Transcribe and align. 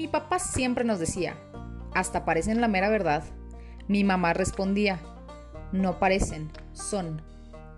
Mi 0.00 0.08
papá 0.08 0.38
siempre 0.38 0.82
nos 0.82 0.98
decía, 0.98 1.36
hasta 1.92 2.24
parecen 2.24 2.62
la 2.62 2.68
mera 2.68 2.88
verdad. 2.88 3.22
Mi 3.86 4.02
mamá 4.02 4.32
respondía, 4.32 4.98
no 5.72 5.98
parecen, 5.98 6.50
son. 6.72 7.20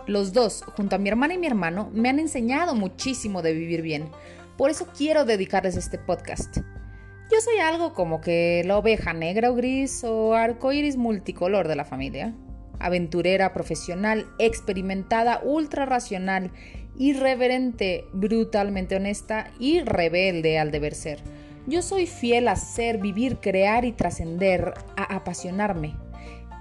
Los 0.06 0.32
dos, 0.32 0.62
junto 0.76 0.94
a 0.94 0.98
mi 1.00 1.08
hermana 1.08 1.34
y 1.34 1.38
mi 1.38 1.48
hermano, 1.48 1.90
me 1.92 2.08
han 2.08 2.20
enseñado 2.20 2.76
muchísimo 2.76 3.42
de 3.42 3.54
vivir 3.54 3.82
bien. 3.82 4.08
Por 4.56 4.70
eso 4.70 4.86
quiero 4.96 5.24
dedicarles 5.24 5.76
este 5.76 5.98
podcast. 5.98 6.58
Yo 6.58 7.40
soy 7.40 7.58
algo 7.58 7.92
como 7.92 8.20
que 8.20 8.62
la 8.66 8.78
oveja 8.78 9.12
negra 9.12 9.50
o 9.50 9.56
gris 9.56 10.04
o 10.04 10.34
arcoíris 10.34 10.96
multicolor 10.96 11.66
de 11.66 11.74
la 11.74 11.84
familia. 11.84 12.36
Aventurera, 12.78 13.52
profesional, 13.52 14.28
experimentada, 14.38 15.40
ultra 15.42 15.86
racional, 15.86 16.52
irreverente, 16.96 18.04
brutalmente 18.12 18.94
honesta 18.94 19.50
y 19.58 19.80
rebelde 19.80 20.60
al 20.60 20.70
deber 20.70 20.94
ser. 20.94 21.41
Yo 21.66 21.80
soy 21.80 22.06
fiel 22.06 22.48
a 22.48 22.56
ser, 22.56 22.98
vivir, 22.98 23.38
crear 23.38 23.84
y 23.84 23.92
trascender, 23.92 24.74
a 24.96 25.14
apasionarme. 25.14 25.94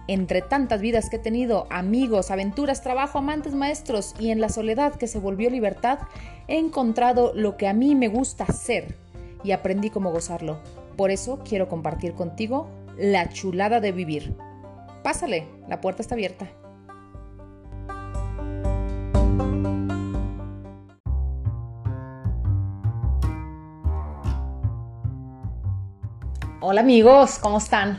Entre 0.08 0.42
tantas 0.42 0.80
vidas 0.80 1.10
que 1.10 1.16
he 1.16 1.20
tenido, 1.20 1.66
amigos, 1.72 2.30
aventuras, 2.30 2.84
trabajo, 2.84 3.18
amantes, 3.18 3.56
maestros 3.56 4.14
y 4.20 4.30
en 4.30 4.42
la 4.42 4.50
soledad 4.50 4.96
que 4.96 5.08
se 5.08 5.20
volvió 5.20 5.50
libertad, 5.50 6.00
he 6.48 6.60
encontrado 6.60 7.32
lo 7.34 7.58
que 7.58 7.68
a 7.68 7.74
mí 7.74 7.96
me 7.96 8.10
gusta 8.10 8.46
ser 8.48 8.96
y 9.44 9.54
aprendí 9.54 9.90
cómo 9.90 10.12
gozarlo. 10.12 10.60
Por 10.98 11.10
eso 11.10 11.40
quiero 11.48 11.68
compartir 11.68 12.14
contigo 12.14 12.70
la 12.98 13.30
chulada 13.30 13.80
de 13.80 13.92
vivir. 13.92 14.36
Pásale, 15.02 15.48
la 15.68 15.82
puerta 15.82 16.04
está 16.04 16.14
abierta. 16.14 16.48
Hola 26.64 26.82
amigos, 26.82 27.40
¿cómo 27.42 27.58
están? 27.58 27.98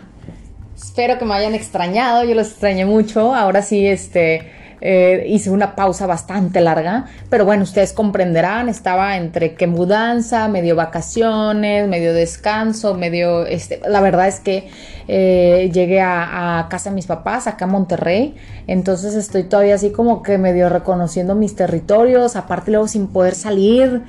Espero 0.76 1.18
que 1.18 1.24
me 1.24 1.34
hayan 1.34 1.52
extrañado, 1.56 2.22
yo 2.22 2.36
los 2.36 2.46
extrañé 2.46 2.86
mucho. 2.86 3.34
Ahora 3.34 3.60
sí, 3.60 3.84
este, 3.84 4.52
eh, 4.80 5.24
hice 5.26 5.50
una 5.50 5.74
pausa 5.74 6.06
bastante 6.06 6.60
larga, 6.60 7.06
pero 7.28 7.44
bueno, 7.44 7.64
ustedes 7.64 7.92
comprenderán, 7.92 8.68
estaba 8.68 9.16
entre 9.16 9.54
que 9.54 9.66
mudanza, 9.66 10.46
medio 10.46 10.76
vacaciones, 10.76 11.88
medio 11.88 12.14
descanso, 12.14 12.94
medio, 12.94 13.46
este, 13.46 13.80
la 13.88 14.00
verdad 14.00 14.28
es 14.28 14.38
que 14.38 14.70
eh, 15.08 15.68
llegué 15.74 16.00
a, 16.00 16.60
a, 16.60 16.68
casa 16.68 16.90
de 16.90 16.94
mis 16.94 17.06
papás, 17.06 17.48
acá 17.48 17.64
en 17.64 17.72
Monterrey, 17.72 18.36
entonces 18.68 19.16
estoy 19.16 19.42
todavía 19.42 19.74
así 19.74 19.90
como 19.90 20.22
que 20.22 20.38
medio 20.38 20.68
reconociendo 20.68 21.34
mis 21.34 21.56
territorios, 21.56 22.36
aparte 22.36 22.70
luego 22.70 22.86
sin 22.86 23.08
poder 23.08 23.34
salir. 23.34 24.02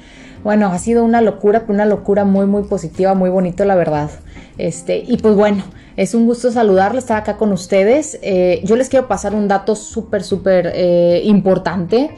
Bueno, 0.44 0.68
ha 0.68 0.78
sido 0.78 1.06
una 1.06 1.22
locura, 1.22 1.62
pero 1.62 1.74
una 1.74 1.86
locura 1.86 2.24
muy, 2.24 2.46
muy 2.46 2.64
positiva, 2.64 3.16
muy 3.16 3.32
bonito, 3.32 3.64
la 3.66 3.76
verdad. 3.76 4.12
Este, 4.58 5.04
y 5.08 5.18
pues 5.18 5.36
bueno, 5.36 5.64
es 5.98 6.16
un 6.16 6.26
gusto 6.26 6.52
saludarles, 6.52 7.04
estar 7.04 7.18
acá 7.18 7.38
con 7.38 7.52
ustedes. 7.52 8.20
Eh, 8.22 8.62
yo 8.64 8.76
les 8.76 8.90
quiero 8.90 9.08
pasar 9.08 9.36
un 9.36 9.48
dato 9.48 9.76
súper, 9.76 10.24
súper 10.24 10.72
eh, 10.74 11.22
importante. 11.26 12.12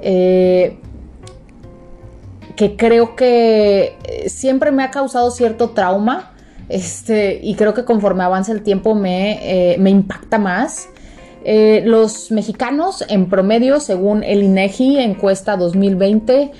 Eh, 0.00 0.78
que 2.56 2.74
creo 2.74 3.14
que 3.14 3.94
siempre 4.26 4.72
me 4.72 4.82
ha 4.82 4.90
causado 4.90 5.30
cierto 5.30 5.70
trauma. 5.70 6.32
Este, 6.68 7.40
y 7.42 7.54
creo 7.54 7.72
que 7.72 7.84
conforme 7.84 8.24
avanza 8.24 8.52
el 8.52 8.62
tiempo 8.62 8.94
me, 8.94 9.76
me 9.78 9.90
impacta 9.90 10.38
más. 10.38 10.88
los 11.44 12.30
mexicanos, 12.30 13.04
en 13.08 13.28
promedio, 13.30 13.80
según 13.80 14.24
el 14.24 14.42
INEGI, 14.42 14.98
encuesta 14.98 15.56
2020, 15.56 16.50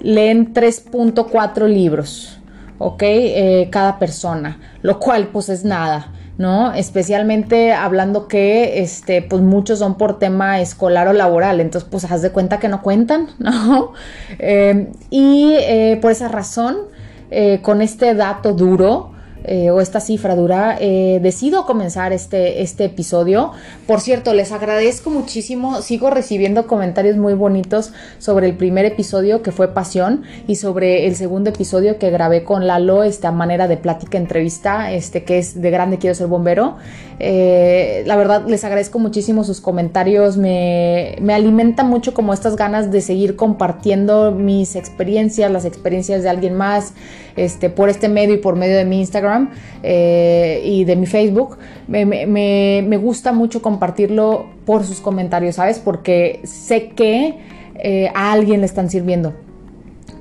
leen 0.00 0.52
3.4 0.52 1.68
libros, 1.68 2.40
¿ok? 2.78 3.02
Eh, 3.02 3.68
cada 3.70 3.98
persona, 3.98 4.58
lo 4.82 4.98
cual 4.98 5.28
pues 5.28 5.48
es 5.48 5.64
nada. 5.64 6.12
¿no? 6.36 6.72
Especialmente 6.74 7.72
hablando 7.72 8.26
que, 8.26 8.80
este, 8.80 9.22
pues 9.22 9.40
muchos 9.40 9.78
son 9.78 9.96
por 9.96 10.18
tema 10.18 10.60
escolar 10.60 11.06
o 11.06 11.12
laboral, 11.12 11.60
entonces 11.60 11.88
pues 11.88 12.04
haz 12.10 12.22
de 12.22 12.30
cuenta 12.32 12.58
que 12.58 12.66
no 12.66 12.82
cuentan, 12.82 13.28
¿no? 13.38 13.92
Eh, 14.40 14.90
y 15.10 15.54
eh, 15.56 15.96
por 16.02 16.10
esa 16.10 16.28
razón, 16.28 16.76
con 17.62 17.82
este 17.82 18.14
dato 18.14 18.52
duro, 18.52 19.13
eh, 19.44 19.70
o 19.70 19.80
esta 19.80 20.00
cifra 20.00 20.34
dura, 20.34 20.76
eh, 20.80 21.20
decido 21.22 21.66
comenzar 21.66 22.12
este, 22.12 22.62
este 22.62 22.86
episodio. 22.86 23.52
Por 23.86 24.00
cierto, 24.00 24.32
les 24.32 24.52
agradezco 24.52 25.10
muchísimo, 25.10 25.82
sigo 25.82 26.08
recibiendo 26.10 26.66
comentarios 26.66 27.16
muy 27.16 27.34
bonitos 27.34 27.92
sobre 28.18 28.46
el 28.46 28.56
primer 28.56 28.86
episodio 28.86 29.42
que 29.42 29.52
fue 29.52 29.68
Pasión 29.68 30.22
y 30.46 30.56
sobre 30.56 31.06
el 31.06 31.16
segundo 31.16 31.50
episodio 31.50 31.98
que 31.98 32.10
grabé 32.10 32.42
con 32.42 32.66
Lalo, 32.66 33.04
esta 33.04 33.32
manera 33.32 33.68
de 33.68 33.76
plática 33.76 34.16
entrevista, 34.16 34.92
este 34.92 35.24
que 35.24 35.38
es 35.38 35.60
de 35.60 35.70
grande 35.70 35.98
quiero 35.98 36.14
ser 36.14 36.26
bombero. 36.26 36.76
Eh, 37.20 38.02
la 38.06 38.16
verdad, 38.16 38.44
les 38.46 38.64
agradezco 38.64 38.98
muchísimo 38.98 39.44
sus 39.44 39.60
comentarios, 39.60 40.36
me, 40.36 41.16
me 41.20 41.34
alimenta 41.34 41.84
mucho 41.84 42.14
como 42.14 42.32
estas 42.32 42.56
ganas 42.56 42.90
de 42.90 43.00
seguir 43.00 43.36
compartiendo 43.36 44.32
mis 44.32 44.74
experiencias, 44.74 45.50
las 45.50 45.64
experiencias 45.64 46.22
de 46.22 46.28
alguien 46.28 46.54
más, 46.54 46.94
este, 47.36 47.70
por 47.70 47.88
este 47.88 48.08
medio 48.08 48.34
y 48.34 48.38
por 48.38 48.56
medio 48.56 48.76
de 48.76 48.84
mi 48.84 49.00
Instagram. 49.00 49.50
Eh, 49.82 50.62
y 50.64 50.84
de 50.84 50.96
mi 50.96 51.06
Facebook, 51.06 51.58
me, 51.88 52.96
gusta 52.96 53.32
mucho 53.32 53.62
compartirlo 53.62 54.46
por 54.64 54.84
sus 54.84 55.00
comentarios, 55.00 55.56
¿sabes? 55.56 55.78
Porque 55.78 56.40
sé 56.44 56.88
que 56.90 57.38
eh, 57.76 58.10
a 58.14 58.32
alguien 58.32 58.60
le 58.60 58.66
están 58.66 58.88
sirviendo. 58.90 59.34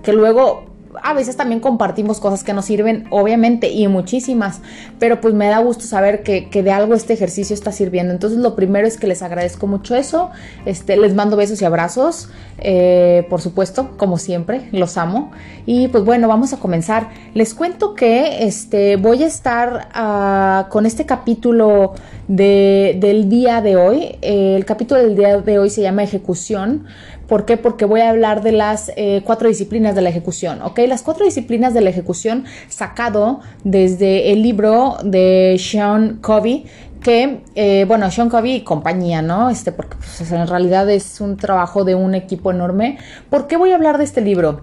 Que 0.04 0.12
luego 0.12 0.73
a 1.02 1.14
veces 1.14 1.36
también 1.36 1.60
compartimos 1.60 2.20
cosas 2.20 2.44
que 2.44 2.54
nos 2.54 2.66
sirven, 2.66 3.06
obviamente, 3.10 3.70
y 3.70 3.88
muchísimas, 3.88 4.62
pero 5.00 5.22
pues 5.22 5.34
me 5.34 5.48
da 5.48 5.60
gusto 5.60 5.86
saber 5.86 6.24
que, 6.24 6.50
de 6.52 6.72
algo 6.72 6.94
este 6.94 7.14
ejercicio 7.14 7.54
está 7.54 7.72
sirviendo. 7.72 8.14
Entonces 8.14 8.40
lo 8.40 8.56
primero 8.56 8.88
es 8.88 8.98
que 8.98 9.08
les 9.08 9.22
agradezco 9.22 9.68
mucho 9.68 9.96
eso, 9.96 10.30
este, 10.66 10.98
les 10.98 11.14
mando 11.14 11.36
besos 11.36 11.62
y 11.62 11.66
abrazos, 11.66 12.30
eh, 12.60 13.26
por 13.30 13.42
supuesto, 13.42 13.92
como 13.98 14.18
siempre, 14.18 14.70
los 14.72 14.98
amo. 14.98 15.32
Y 15.66 15.88
pues 15.88 16.04
bueno, 16.04 16.28
vamos 16.28 16.54
a 16.54 16.58
comenzar. 16.58 17.10
Les 17.34 17.54
cuento 17.54 17.96
que 17.96 18.46
este, 18.46 18.98
voy 18.98 19.24
a 19.24 19.28
estar 19.28 19.90
uh, 19.96 20.70
con 20.70 20.86
este 20.86 21.06
capítulo 21.06 21.94
de, 22.28 22.98
del 23.00 23.30
día 23.30 23.62
de 23.62 23.76
hoy. 23.76 24.18
el 24.22 24.66
capítulo 24.66 25.02
del 25.02 25.16
día 25.16 25.38
de 25.40 25.60
hoy 25.60 25.70
se 25.70 25.82
llama 25.82 26.04
ejecución. 26.04 26.86
¿Por 27.28 27.46
qué? 27.46 27.58
Porque 27.58 27.86
voy 27.86 28.02
a 28.02 28.10
hablar 28.10 28.42
de 28.42 28.52
las 28.52 28.92
eh, 28.96 29.22
cuatro 29.26 29.48
disciplinas 29.48 29.96
de 29.96 30.02
la 30.02 30.10
ejecución, 30.10 30.62
¿ok? 30.62 30.80
Las 30.88 31.04
cuatro 31.04 31.26
disciplinas 31.26 31.74
de 31.74 31.82
la 31.82 31.90
ejecución 31.90 32.46
sacado 32.68 33.40
desde 33.64 34.32
el 34.32 34.42
libro 34.42 34.98
de 35.04 35.56
Sean 35.58 36.20
Covey, 36.22 36.66
que, 37.02 37.42
eh, 37.56 37.86
bueno, 37.88 38.10
Sean 38.12 38.30
Covey 38.30 38.56
y 38.56 38.62
compañía, 38.64 39.22
¿no? 39.22 39.50
Este, 39.50 39.72
porque 39.72 39.96
pues, 39.98 40.32
en 40.32 40.48
realidad 40.48 40.90
es 40.90 41.22
un 41.22 41.38
trabajo 41.38 41.84
de 41.84 41.96
un 41.96 42.16
equipo 42.16 42.52
enorme. 42.52 42.98
¿Por 43.30 43.48
qué 43.48 43.58
voy 43.58 43.72
a 43.72 43.76
hablar 43.76 43.98
de 43.98 44.04
este 44.04 44.22
libro? 44.22 44.62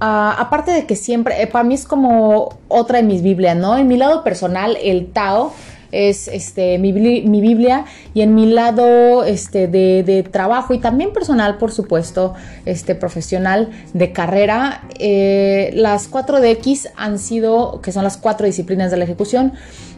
Uh, 0.00 0.30
aparte 0.38 0.70
de 0.70 0.86
que 0.86 0.94
siempre, 0.94 1.42
eh, 1.42 1.48
para 1.48 1.64
mí 1.64 1.74
es 1.74 1.84
como 1.84 2.50
otra 2.68 2.98
de 2.98 3.04
mis 3.04 3.20
Biblias, 3.20 3.56
¿no? 3.56 3.76
En 3.76 3.88
mi 3.88 3.96
lado 3.96 4.22
personal, 4.22 4.76
el 4.80 5.10
Tao 5.12 5.52
es 5.92 6.28
este, 6.28 6.78
mi, 6.78 6.92
mi, 6.92 7.40
Biblia 7.40 7.84
y 8.14 8.20
en 8.22 8.34
mi 8.34 8.46
lado 8.46 9.24
este, 9.24 9.68
de, 9.68 10.22
trabajo 10.30 10.74
y 10.74 10.78
también 10.78 11.12
personal, 11.12 11.58
por 11.58 11.72
supuesto, 11.72 12.34
este, 12.64 12.94
profesional 12.94 13.70
de 13.94 14.12
carrera, 14.12 14.82
eh, 14.98 15.70
las 15.74 16.08
4 16.08 16.42
X 16.42 16.88
han 16.96 17.18
sido, 17.18 17.80
que 17.80 17.92
son 17.92 18.04
las 18.04 18.16
cuatro 18.16 18.46
disciplinas 18.46 18.90
de 18.90 18.96
la 18.96 19.04
ejecución, 19.04 19.52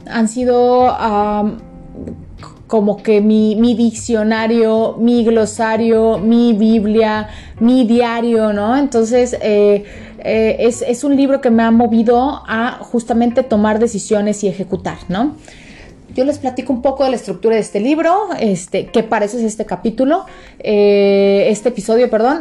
han 0.06 0.28
sido 0.28 0.96
como 2.70 3.02
que 3.02 3.20
mi, 3.20 3.56
mi, 3.56 3.74
diccionario, 3.74 4.94
mi 4.96 5.24
glosario, 5.24 6.18
mi 6.18 6.52
Biblia, 6.52 7.28
mi 7.58 7.84
diario, 7.84 8.52
¿no? 8.52 8.76
Entonces, 8.76 9.36
eh, 9.42 9.84
eh, 10.20 10.56
es, 10.60 10.82
es, 10.82 11.02
un 11.02 11.16
libro 11.16 11.40
que 11.40 11.50
me 11.50 11.64
ha 11.64 11.72
movido 11.72 12.42
a 12.46 12.78
justamente 12.80 13.42
tomar 13.42 13.80
decisiones 13.80 14.44
y 14.44 14.48
ejecutar, 14.48 14.98
¿no? 15.08 15.34
Yo 16.14 16.24
les 16.24 16.38
platico 16.38 16.72
un 16.72 16.82
poco 16.82 17.04
de 17.04 17.10
la 17.10 17.16
estructura 17.16 17.54
de 17.54 17.60
este 17.60 17.80
libro, 17.80 18.28
este, 18.38 18.86
que 18.86 19.06
es 19.10 19.34
este 19.34 19.66
capítulo, 19.66 20.24
eh, 20.58 21.46
este 21.48 21.70
episodio, 21.70 22.10
perdón. 22.10 22.40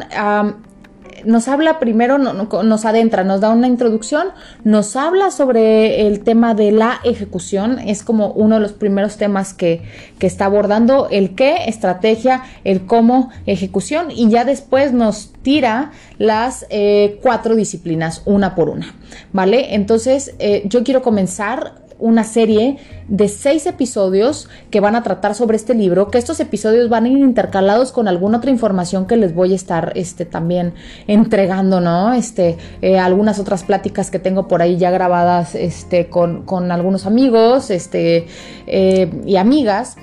nos 1.26 1.50
habla 1.50 1.80
primero, 1.80 2.18
nos 2.18 2.86
adentra, 2.86 3.26
nos 3.26 3.42
da 3.42 3.50
una 3.50 3.68
introducción, 3.68 4.30
nos 4.64 4.96
habla 4.96 5.32
sobre 5.32 6.08
el 6.08 6.22
tema 6.22 6.54
de 6.54 6.72
la 6.72 7.02
ejecución, 7.04 7.78
es 7.80 8.04
como 8.04 8.32
uno 8.32 8.56
de 8.56 8.62
los 8.62 8.72
primeros 8.72 9.18
temas 9.18 9.54
que, 9.54 9.82
está 10.20 10.46
abordando, 10.46 11.10
el 11.12 11.36
qué, 11.36 11.66
estrategia, 11.66 12.44
el 12.64 12.86
cómo, 12.86 13.32
ejecución, 13.46 14.12
y 14.12 14.30
ya 14.30 14.46
después 14.46 14.94
nos 14.94 15.34
tira 15.42 15.92
las 16.18 16.66
eh, 16.70 17.20
cuatro 17.22 17.56
disciplinas, 17.56 18.22
una 18.26 18.56
por 18.56 18.70
una, 18.70 18.96
¿vale? 19.34 19.76
Entonces, 19.76 20.36
eh, 20.40 20.64
yo 20.66 20.84
quiero 20.84 21.02
comenzar 21.02 21.89
una 22.00 22.24
serie 22.24 22.78
de 23.08 23.28
seis 23.28 23.66
episodios 23.66 24.48
que 24.72 24.80
van 24.80 24.96
a 24.96 25.04
tratar 25.04 25.36
sobre 25.36 25.58
este 25.58 25.74
libro, 25.74 26.10
que 26.10 26.18
estos 26.18 26.40
episodios 26.40 26.90
van 26.90 27.06
a 27.06 27.10
ir 27.10 27.18
intercalados 27.18 27.92
con 27.92 28.08
alguna 28.08 28.38
otra 28.38 28.52
información 28.52 29.06
que 29.06 29.18
les 29.18 29.36
voy 29.36 29.54
a 29.54 29.56
estar 29.56 29.92
este, 29.96 30.26
también 30.26 30.74
entregando, 31.08 31.82
¿no? 31.82 32.14
Este, 32.14 32.58
eh, 32.82 32.98
algunas 32.98 33.40
otras 33.40 33.64
pláticas 33.64 34.10
que 34.12 34.20
tengo 34.20 34.48
por 34.48 34.62
ahí 34.62 34.78
ya 34.78 34.92
grabadas 34.92 35.56
este, 35.56 36.08
con, 36.08 36.44
con 36.44 36.72
algunos 36.72 37.06
amigos 37.06 37.70
este, 37.70 38.28
eh, 38.68 39.10
y 39.26 39.36
amigas 39.36 39.98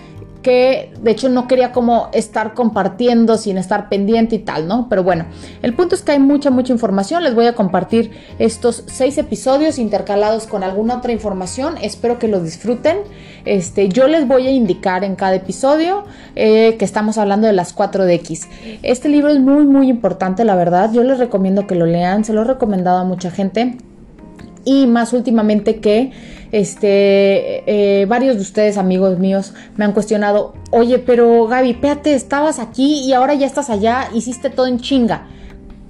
que 0.46 0.92
de 1.00 1.10
hecho 1.10 1.28
no 1.28 1.48
quería 1.48 1.72
como 1.72 2.08
estar 2.12 2.54
compartiendo 2.54 3.36
sin 3.36 3.58
estar 3.58 3.88
pendiente 3.88 4.36
y 4.36 4.38
tal, 4.38 4.68
¿no? 4.68 4.88
Pero 4.88 5.02
bueno, 5.02 5.24
el 5.60 5.74
punto 5.74 5.96
es 5.96 6.02
que 6.02 6.12
hay 6.12 6.20
mucha, 6.20 6.52
mucha 6.52 6.72
información. 6.72 7.24
Les 7.24 7.34
voy 7.34 7.46
a 7.46 7.56
compartir 7.56 8.12
estos 8.38 8.84
seis 8.86 9.18
episodios 9.18 9.76
intercalados 9.76 10.46
con 10.46 10.62
alguna 10.62 10.98
otra 10.98 11.10
información. 11.10 11.74
Espero 11.82 12.20
que 12.20 12.28
lo 12.28 12.40
disfruten. 12.40 12.98
Este, 13.44 13.88
yo 13.88 14.06
les 14.06 14.28
voy 14.28 14.46
a 14.46 14.52
indicar 14.52 15.02
en 15.02 15.16
cada 15.16 15.34
episodio 15.34 16.04
eh, 16.36 16.76
que 16.78 16.84
estamos 16.84 17.18
hablando 17.18 17.48
de 17.48 17.52
las 17.52 17.74
4DX. 17.74 18.46
Este 18.84 19.08
libro 19.08 19.30
es 19.30 19.40
muy, 19.40 19.64
muy 19.64 19.90
importante, 19.90 20.44
la 20.44 20.54
verdad. 20.54 20.92
Yo 20.92 21.02
les 21.02 21.18
recomiendo 21.18 21.66
que 21.66 21.74
lo 21.74 21.86
lean. 21.86 22.24
Se 22.24 22.32
lo 22.32 22.42
he 22.42 22.44
recomendado 22.44 22.98
a 22.98 23.04
mucha 23.04 23.32
gente. 23.32 23.78
Y 24.66 24.86
más 24.86 25.14
últimamente 25.14 25.76
que 25.76 26.12
este, 26.52 28.00
eh, 28.00 28.04
varios 28.06 28.36
de 28.36 28.42
ustedes, 28.42 28.76
amigos 28.76 29.18
míos, 29.18 29.54
me 29.76 29.84
han 29.84 29.92
cuestionado, 29.92 30.54
oye, 30.72 30.98
pero 30.98 31.46
Gaby, 31.46 31.70
espérate, 31.70 32.14
estabas 32.14 32.58
aquí 32.58 33.04
y 33.04 33.12
ahora 33.14 33.34
ya 33.34 33.46
estás 33.46 33.70
allá, 33.70 34.10
hiciste 34.12 34.50
todo 34.50 34.66
en 34.66 34.80
chinga. 34.80 35.28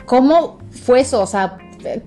¿Cómo 0.05 0.59
fue 0.71 1.01
eso? 1.01 1.23
O 1.23 1.27
sea, 1.27 1.59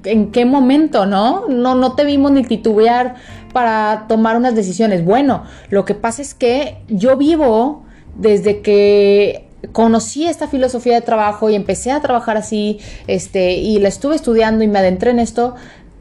¿en 0.03 0.31
qué 0.31 0.45
momento, 0.45 1.05
no? 1.05 1.47
No, 1.47 1.75
no 1.75 1.95
te 1.95 2.05
vimos 2.05 2.31
ni 2.31 2.43
titubear 2.43 3.15
para 3.51 4.05
tomar 4.07 4.37
unas 4.37 4.55
decisiones. 4.55 5.03
Bueno, 5.03 5.43
lo 5.69 5.85
que 5.85 5.95
pasa 5.95 6.21
es 6.21 6.33
que 6.33 6.77
yo 6.87 7.17
vivo 7.17 7.83
desde 8.15 8.61
que 8.61 9.49
conocí 9.71 10.25
esta 10.25 10.47
filosofía 10.47 10.95
de 10.95 11.01
trabajo 11.01 11.49
y 11.49 11.55
empecé 11.55 11.91
a 11.91 11.99
trabajar 11.99 12.37
así, 12.37 12.79
este, 13.07 13.53
y 13.53 13.79
la 13.79 13.89
estuve 13.89 14.15
estudiando 14.15 14.63
y 14.63 14.67
me 14.67 14.79
adentré 14.79 15.11
en 15.11 15.19
esto, 15.19 15.55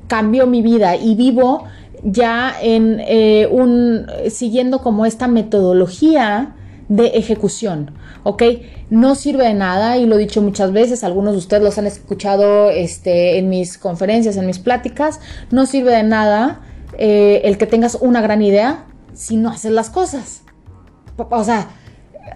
cambió 0.08 0.46
mi 0.46 0.62
vida 0.62 0.96
y 0.96 1.14
vivo 1.14 1.64
ya 2.02 2.55
en 2.60 3.00
eh, 3.00 3.49
un 3.50 4.06
siguiendo 4.31 4.81
como 4.81 5.06
esta 5.06 5.28
metodología 5.28 6.55
de 6.88 7.08
ejecución, 7.08 7.93
¿ok? 8.22 8.43
No 8.90 9.14
sirve 9.14 9.44
de 9.44 9.55
nada 9.55 9.99
y 9.99 10.06
lo 10.06 10.16
he 10.16 10.19
dicho 10.19 10.40
muchas 10.40 10.72
veces, 10.72 11.05
algunos 11.05 11.32
de 11.34 11.38
ustedes 11.38 11.62
los 11.62 11.76
han 11.78 11.87
escuchado 11.87 12.70
este, 12.70 13.38
en 13.38 13.49
mis 13.49 13.78
conferencias, 13.78 14.37
en 14.37 14.46
mis 14.46 14.58
pláticas, 14.58 15.20
no 15.50 15.66
sirve 15.66 15.93
de 15.93 16.02
nada 16.02 16.61
eh, 16.96 17.43
el 17.44 17.58
que 17.58 17.66
tengas 17.66 17.99
una 18.00 18.20
gran 18.20 18.43
idea 18.43 18.87
si 19.12 19.37
no 19.37 19.50
haces 19.50 19.72
las 19.72 19.90
cosas. 19.90 20.43
O 21.16 21.44
sea, 21.44 21.69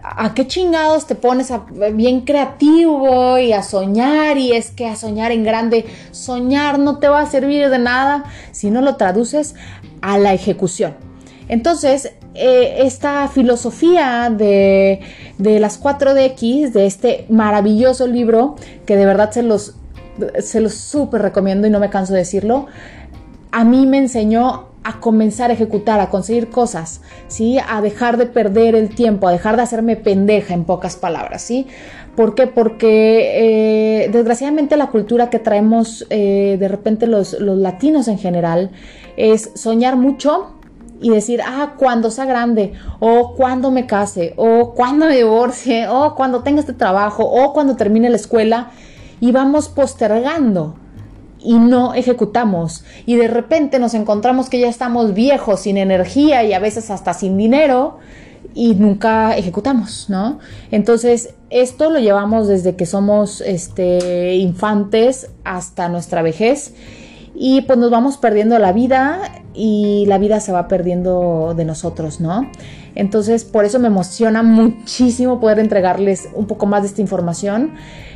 ¿a 0.03 0.35
qué 0.35 0.47
chingados 0.47 1.07
te 1.07 1.15
pones 1.15 1.51
a, 1.51 1.65
bien 1.93 2.23
creativo 2.23 3.39
y 3.39 3.53
a 3.53 3.63
soñar? 3.63 4.39
Y 4.39 4.53
es 4.53 4.71
que 4.71 4.87
a 4.87 4.97
soñar 4.97 5.33
en 5.33 5.45
grande, 5.45 5.85
soñar 6.11 6.79
no 6.79 6.99
te 6.99 7.09
va 7.09 7.21
a 7.21 7.27
servir 7.27 7.69
de 7.69 7.79
nada 7.79 8.25
si 8.53 8.71
no 8.71 8.81
lo 8.81 8.97
traduces 8.97 9.55
a 10.01 10.19
la 10.19 10.33
ejecución. 10.35 10.95
Entonces, 11.49 12.13
eh, 12.35 12.77
esta 12.79 13.29
filosofía 13.29 14.31
de, 14.31 15.01
de 15.39 15.61
las 15.61 15.83
4DX, 15.83 16.73
de 16.73 16.87
este 16.87 17.27
maravilloso 17.29 18.07
libro, 18.07 18.57
que 18.87 18.97
de 18.97 19.05
verdad 19.05 19.31
se 19.33 19.43
los, 19.43 19.75
se 20.41 20.61
los 20.61 20.75
súper 20.75 21.23
recomiendo 21.23 21.67
y 21.67 21.71
no 21.71 21.79
me 21.79 21.91
canso 21.91 22.13
de 22.15 22.21
decirlo, 22.21 22.69
a 23.53 23.65
mí 23.65 23.87
me 23.87 23.99
enseñó 23.99 24.73
a 24.85 24.99
comenzar 24.99 25.51
a 25.51 25.55
ejecutar, 25.55 26.01
a 26.01 26.11
conseguir 26.11 26.49
cosas, 26.49 27.03
¿sí? 27.29 27.59
A 27.69 27.81
dejar 27.81 28.17
de 28.17 28.27
perder 28.27 28.75
el 28.75 28.95
tiempo, 28.95 29.29
a 29.29 29.33
dejar 29.33 29.57
de 29.57 29.63
hacerme 29.63 29.95
pendeja 29.97 30.55
en 30.55 30.65
pocas 30.65 30.97
palabras, 30.97 31.43
¿sí? 31.43 31.69
¿Por 32.17 32.35
qué? 32.35 32.47
Porque 32.49 34.05
eh, 34.05 34.09
desgraciadamente 34.11 34.77
la 34.77 34.89
cultura 34.89 35.31
que 35.31 35.39
traemos 35.39 36.05
eh, 36.11 36.57
de 36.59 36.69
repente 36.69 37.07
los, 37.07 37.35
los 37.35 37.59
latinos 37.59 38.09
en 38.09 38.19
general 38.19 38.71
es 39.17 39.53
soñar 39.55 39.97
mucho 39.97 40.55
y 41.01 41.11
decir, 41.11 41.41
ah, 41.45 41.75
cuando 41.79 42.11
sea 42.11 42.25
grande, 42.25 42.73
o 43.01 43.35
cuando 43.35 43.71
me 43.71 43.87
case, 43.87 44.35
o 44.37 44.73
cuando 44.75 45.07
me 45.07 45.17
divorcie, 45.17 45.89
o 45.89 46.15
cuando 46.15 46.43
tenga 46.43 46.61
este 46.61 46.73
trabajo, 46.73 47.25
o 47.25 47.53
cuando 47.53 47.77
termine 47.77 48.09
la 48.09 48.17
escuela, 48.17 48.71
y 49.21 49.33
vamos 49.33 49.69
postergando 49.69 50.77
y 51.45 51.55
no 51.55 51.95
ejecutamos. 51.95 52.85
Y 53.07 53.17
de 53.17 53.29
repente 53.29 53.79
nos 53.79 53.95
encontramos 53.95 54.49
que 54.49 54.61
ya 54.61 54.69
estamos 54.69 55.15
viejos, 55.15 55.61
sin 55.61 55.77
energía 55.77 56.45
y 56.45 56.53
a 56.53 56.59
veces 56.59 56.91
hasta 56.91 57.15
sin 57.15 57.37
dinero 57.37 57.99
y 58.55 58.75
nunca 58.75 59.37
ejecutamos, 59.37 60.07
¿no? 60.09 60.39
Entonces, 60.71 61.35
esto 61.51 61.91
lo 61.91 61.99
llevamos 61.99 62.49
desde 62.49 62.77
que 62.77 62.87
somos 62.87 63.41
este, 63.41 64.37
infantes 64.37 65.31
hasta 65.45 65.89
nuestra 65.89 66.23
vejez 66.23 66.75
y 67.35 67.63
pues 67.63 67.79
nos 67.79 67.91
vamos 67.91 68.19
perdiendo 68.19 68.59
la 68.59 68.73
vida 68.73 69.43
y 69.55 70.05
la 70.07 70.19
vida 70.19 70.41
se 70.41 70.53
va 70.53 70.69
perdiendo 70.69 71.55
de 71.57 71.65
nosotros, 71.65 72.21
¿no? 72.21 72.51
Entonces, 72.95 73.45
por 73.45 73.65
eso 73.65 73.79
me 73.79 73.89
emociona 73.89 74.43
muchísimo 74.43 75.41
poder 75.41 75.59
entregarles 75.59 76.29
un 76.35 76.47
poco 76.47 76.67
más 76.67 76.83
de 76.83 76.89
esta 76.89 77.01
información. 77.01 77.73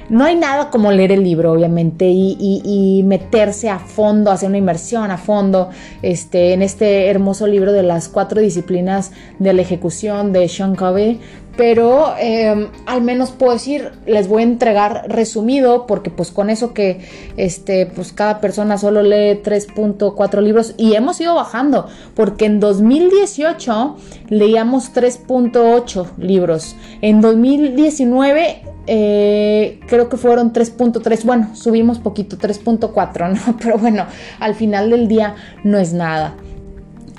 No 0.08 0.24
hay 0.24 0.36
nada 0.36 0.70
como 0.70 0.92
leer 0.92 1.10
el 1.12 1.24
libro, 1.24 1.52
obviamente, 1.52 2.08
y, 2.08 3.02
meterse 3.04 3.68
a 3.68 3.78
fondo, 3.78 4.30
hacer 4.30 4.48
una 4.48 4.58
inmersión 4.58 5.10
a 5.10 5.18
fondo 5.18 5.70
este, 6.02 6.52
en 6.52 6.62
este 6.62 7.08
hermoso 7.08 7.46
libro 7.46 7.72
de 7.72 7.82
las 7.82 8.08
cuatro 8.08 8.40
disciplinas 8.40 9.12
de 9.38 9.52
la 9.52 9.62
ejecución 9.62 10.32
de 10.32 10.48
Sean 10.48 10.76
Covey 10.76 11.20
pero 11.56 12.14
em, 12.18 12.68
al 12.86 13.02
menos 13.02 13.30
puedo 13.30 13.52
decir, 13.52 13.92
les 14.06 14.28
voy 14.28 14.42
a 14.42 14.46
entregar 14.46 15.04
resumido, 15.08 15.86
porque 15.86 16.10
pues 16.10 16.30
con 16.30 16.50
eso 16.50 16.74
que 16.74 17.00
este, 17.36 17.86
pues 17.86 18.12
cada 18.12 18.40
persona 18.40 18.78
solo 18.78 19.02
lee 19.02 19.40
3.4 19.42 20.40
libros 20.42 20.74
y 20.76 20.94
hemos 20.94 21.20
ido 21.20 21.34
bajando, 21.34 21.88
porque 22.14 22.46
en 22.46 22.60
2018 22.60 23.96
leíamos 24.28 24.92
3.8 24.94 26.16
libros, 26.18 26.76
en 27.00 27.20
2019 27.20 28.62
eh, 28.88 29.80
creo 29.88 30.08
que 30.08 30.16
fueron 30.16 30.52
3.3, 30.52 31.24
bueno, 31.24 31.50
subimos 31.54 31.98
poquito, 31.98 32.36
3.4, 32.36 33.32
¿no? 33.34 33.56
Pero 33.62 33.78
bueno, 33.78 34.06
al 34.38 34.54
final 34.54 34.90
del 34.90 35.08
día 35.08 35.34
no 35.64 35.78
es 35.78 35.92
nada. 35.92 36.36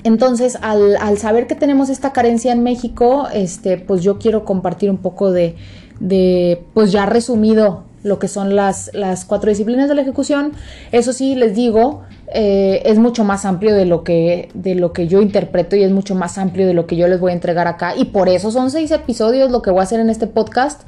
Entonces, 0.08 0.56
al, 0.62 1.18
saber 1.18 1.46
que 1.46 1.54
tenemos 1.54 1.90
esta 1.90 2.14
carencia 2.14 2.50
en 2.50 2.62
México, 2.62 3.28
este, 3.30 3.76
pues 3.76 4.02
yo 4.02 4.18
quiero 4.18 4.42
compartir 4.46 4.90
un 4.90 4.96
poco 4.96 5.30
de, 5.32 5.54
de 6.00 6.62
pues 6.72 6.92
ya 6.92 7.04
resumido 7.04 7.84
lo 8.02 8.18
que 8.18 8.26
son 8.26 8.56
las, 8.56 8.90
las 8.94 9.26
cuatro 9.26 9.50
disciplinas 9.50 9.86
de 9.86 9.94
la 9.94 10.00
ejecución. 10.00 10.52
Eso 10.92 11.12
sí, 11.12 11.34
les 11.34 11.54
digo, 11.54 12.04
eh, 12.30 12.82
es 12.84 12.98
mucho 12.98 13.24
más 13.24 13.46
amplio 13.46 13.74
de 13.74 13.86
lo, 13.86 14.04
que, 14.04 14.50
de 14.52 14.74
lo 14.74 14.92
que 14.92 15.08
yo 15.08 15.22
interpreto 15.22 15.76
y 15.76 15.82
es 15.82 15.90
mucho 15.90 16.14
más 16.14 16.36
amplio 16.36 16.66
de 16.66 16.74
lo 16.74 16.86
que 16.86 16.96
yo 16.96 17.08
les 17.08 17.20
voy 17.20 17.30
a 17.30 17.34
entregar 17.34 17.66
acá. 17.66 17.96
Y 17.96 18.06
por 18.06 18.28
eso 18.28 18.50
son 18.50 18.70
seis 18.70 18.90
episodios 18.90 19.50
lo 19.50 19.62
que 19.62 19.70
voy 19.70 19.80
a 19.80 19.84
hacer 19.84 19.98
en 20.00 20.10
este 20.10 20.26
podcast, 20.26 20.82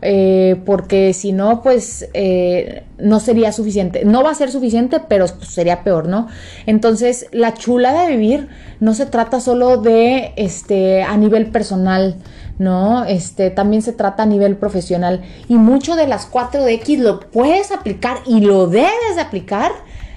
eh, 0.00 0.60
porque 0.64 1.12
si 1.12 1.32
no, 1.32 1.62
pues 1.62 2.08
eh, 2.14 2.84
no 2.98 3.20
sería 3.20 3.52
suficiente. 3.52 4.06
No 4.06 4.22
va 4.22 4.30
a 4.30 4.34
ser 4.34 4.50
suficiente, 4.50 5.00
pero 5.06 5.26
pues, 5.26 5.50
sería 5.50 5.84
peor, 5.84 6.08
¿no? 6.08 6.28
Entonces, 6.64 7.26
la 7.30 7.52
chula 7.52 7.92
de 7.92 8.16
vivir 8.16 8.48
no 8.80 8.94
se 8.94 9.04
trata 9.04 9.40
solo 9.40 9.76
de 9.76 10.32
este 10.36 11.02
a 11.02 11.16
nivel 11.16 11.50
personal. 11.50 12.16
¿no? 12.58 13.04
Este, 13.04 13.50
también 13.50 13.82
se 13.82 13.92
trata 13.92 14.22
a 14.22 14.26
nivel 14.26 14.56
profesional 14.56 15.20
y 15.46 15.56
mucho 15.56 15.94
de 15.94 16.06
las 16.06 16.32
4X 16.32 17.00
lo 17.00 17.20
puedes 17.20 17.70
aplicar 17.70 18.20
y 18.24 18.40
lo 18.40 18.66
debes 18.66 19.14
de 19.14 19.20
aplicar 19.20 19.72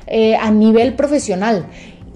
eh, 0.09 0.35
a 0.35 0.51
nivel 0.51 0.95
profesional. 0.95 1.65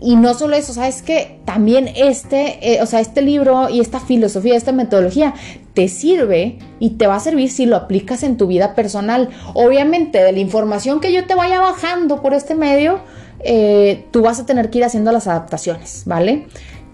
Y 0.02 0.18
no 0.18 0.34
solo 0.34 0.58
eso, 0.58 0.74
sabes 0.74 1.02
que 1.02 1.40
también 1.46 1.90
este, 1.96 2.80
o 2.82 2.86
sea, 2.86 3.00
este 3.00 3.22
libro 3.22 3.70
y 3.70 3.80
esta 3.80 4.02
filosofía, 4.02 4.58
esta 4.58 4.74
metodología 4.74 5.34
te 5.74 5.88
sirve 5.88 6.60
y 6.80 6.92
te 6.92 7.08
va 7.08 7.16
a 7.16 7.20
servir 7.20 7.50
si 7.50 7.66
lo 7.66 7.78
aplicas 7.78 8.24
en 8.24 8.36
tu 8.36 8.48
vida 8.48 8.76
personal. 8.76 9.30
Obviamente, 9.54 10.22
de 10.22 10.34
la 10.34 10.40
información 10.40 11.00
que 11.00 11.14
yo 11.14 11.26
te 11.26 11.36
vaya 11.36 11.62
bajando 11.62 12.22
por 12.22 12.34
este 12.34 12.54
medio, 12.54 13.00
eh, 13.40 14.06
tú 14.12 14.22
vas 14.22 14.40
a 14.40 14.46
tener 14.46 14.70
que 14.70 14.80
ir 14.80 14.84
haciendo 14.86 15.12
las 15.12 15.28
adaptaciones, 15.28 16.04
¿vale? 16.06 16.48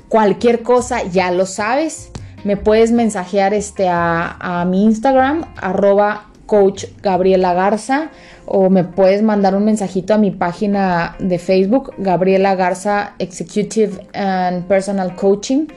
Cualquier 0.08 0.64
cosa 0.64 1.04
ya 1.04 1.32
lo 1.32 1.46
sabes. 1.46 2.12
Me 2.44 2.58
puedes 2.58 2.92
mensajear 2.92 3.54
este 3.54 3.88
a, 3.90 4.66
mi 4.68 4.86
Instagram, 4.86 5.46
arroba 5.58 6.29
coach 6.50 6.86
Gabriela 7.04 7.54
Garza, 7.54 8.10
o 8.46 8.72
me 8.72 8.84
puedes 8.84 9.22
mandar 9.22 9.56
un 9.56 9.64
mensajito 9.64 10.16
a 10.16 10.18
mi 10.18 10.32
página 10.32 11.16
de 11.20 11.38
Facebook, 11.38 11.94
Gabriela 12.00 12.56
Garza 12.56 13.14
Executive 13.20 14.08
and 14.14 14.66
Personal 14.66 15.16
Coaching 15.16 15.68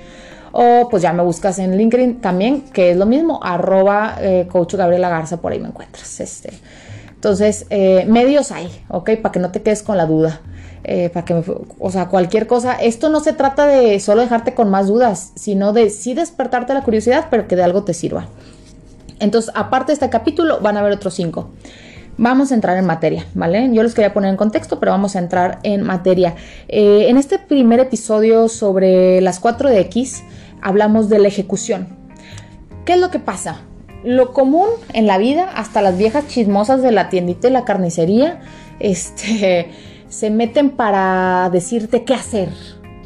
o 0.52 0.88
pues 0.90 1.02
ya 1.02 1.12
me 1.12 1.22
buscas 1.22 1.58
en 1.58 1.76
LinkedIn 1.76 2.20
también, 2.20 2.62
que 2.72 2.90
es 2.90 2.96
lo 2.96 3.06
mismo, 3.06 3.40
arroba 3.42 4.16
eh, 4.20 4.46
coach 4.50 4.74
Gabriela 4.74 5.08
Garza, 5.08 5.38
por 5.38 5.52
ahí 5.52 5.58
me 5.58 5.68
encuentras. 5.68 6.20
Este. 6.20 6.50
Entonces, 7.14 7.66
eh, 7.70 8.04
medios 8.08 8.50
hay, 8.52 8.68
¿ok? 8.88 9.10
Para 9.22 9.32
que 9.32 9.40
no 9.40 9.50
te 9.50 9.62
quedes 9.62 9.82
con 9.82 9.96
la 9.96 10.06
duda. 10.06 10.40
Eh, 10.84 11.10
para 11.10 11.24
que, 11.24 11.44
o 11.78 11.90
sea, 11.90 12.08
cualquier 12.08 12.46
cosa. 12.46 12.74
Esto 12.74 13.08
no 13.08 13.20
se 13.20 13.32
trata 13.32 13.66
de 13.66 14.00
solo 14.00 14.20
dejarte 14.20 14.54
con 14.54 14.68
más 14.68 14.88
dudas, 14.88 15.32
sino 15.36 15.72
de 15.72 15.90
sí 15.90 16.12
despertarte 16.14 16.74
la 16.74 16.82
curiosidad, 16.82 17.26
pero 17.30 17.46
que 17.46 17.54
de 17.56 17.62
algo 17.62 17.84
te 17.84 17.94
sirva. 17.94 18.26
Entonces, 19.22 19.52
aparte 19.54 19.92
de 19.92 19.94
este 19.94 20.10
capítulo, 20.10 20.60
van 20.60 20.76
a 20.76 20.80
haber 20.80 20.92
otros 20.92 21.14
cinco. 21.14 21.50
Vamos 22.18 22.50
a 22.50 22.54
entrar 22.54 22.76
en 22.76 22.84
materia, 22.84 23.24
¿vale? 23.34 23.70
Yo 23.72 23.82
los 23.82 23.94
quería 23.94 24.12
poner 24.12 24.30
en 24.30 24.36
contexto, 24.36 24.80
pero 24.80 24.92
vamos 24.92 25.16
a 25.16 25.20
entrar 25.20 25.60
en 25.62 25.82
materia. 25.82 26.34
Eh, 26.68 27.06
en 27.08 27.16
este 27.16 27.38
primer 27.38 27.78
episodio 27.80 28.48
sobre 28.48 29.20
las 29.20 29.38
4 29.38 29.70
de 29.70 29.80
X, 29.80 30.24
hablamos 30.60 31.08
de 31.08 31.20
la 31.20 31.28
ejecución. 31.28 31.86
¿Qué 32.84 32.94
es 32.94 33.00
lo 33.00 33.10
que 33.10 33.20
pasa? 33.20 33.62
Lo 34.04 34.32
común 34.32 34.68
en 34.92 35.06
la 35.06 35.18
vida, 35.18 35.48
hasta 35.54 35.80
las 35.82 35.96
viejas 35.96 36.26
chismosas 36.26 36.82
de 36.82 36.90
la 36.90 37.08
tiendita 37.08 37.46
y 37.46 37.52
la 37.52 37.64
carnicería, 37.64 38.40
este, 38.80 39.70
se 40.08 40.30
meten 40.30 40.70
para 40.70 41.48
decirte 41.52 42.02
qué 42.02 42.14
hacer, 42.14 42.48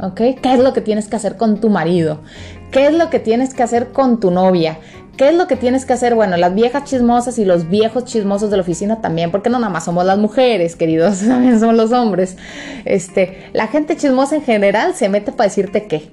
¿ok? 0.00 0.16
¿Qué 0.42 0.54
es 0.54 0.60
lo 0.60 0.72
que 0.72 0.80
tienes 0.80 1.08
que 1.08 1.16
hacer 1.16 1.36
con 1.36 1.60
tu 1.60 1.68
marido? 1.68 2.22
¿Qué 2.70 2.86
es 2.86 2.94
lo 2.94 3.10
que 3.10 3.20
tienes 3.20 3.54
que 3.54 3.62
hacer 3.62 3.92
con 3.92 4.18
tu 4.18 4.30
novia? 4.30 4.78
¿Qué 5.16 5.30
es 5.30 5.34
lo 5.34 5.46
que 5.46 5.56
tienes 5.56 5.86
que 5.86 5.94
hacer? 5.94 6.14
Bueno, 6.14 6.36
las 6.36 6.54
viejas 6.54 6.84
chismosas 6.84 7.38
y 7.38 7.46
los 7.46 7.70
viejos 7.70 8.04
chismosos 8.04 8.50
de 8.50 8.56
la 8.58 8.62
oficina 8.62 9.00
también, 9.00 9.30
porque 9.30 9.48
no 9.48 9.58
nada 9.58 9.72
más 9.72 9.86
somos 9.86 10.04
las 10.04 10.18
mujeres, 10.18 10.76
queridos, 10.76 11.20
también 11.26 11.58
somos 11.58 11.74
los 11.74 11.92
hombres. 11.92 12.36
Este, 12.84 13.48
la 13.54 13.68
gente 13.68 13.96
chismosa 13.96 14.36
en 14.36 14.42
general 14.42 14.94
se 14.94 15.08
mete 15.08 15.32
para 15.32 15.48
decirte 15.48 15.86
qué, 15.86 16.10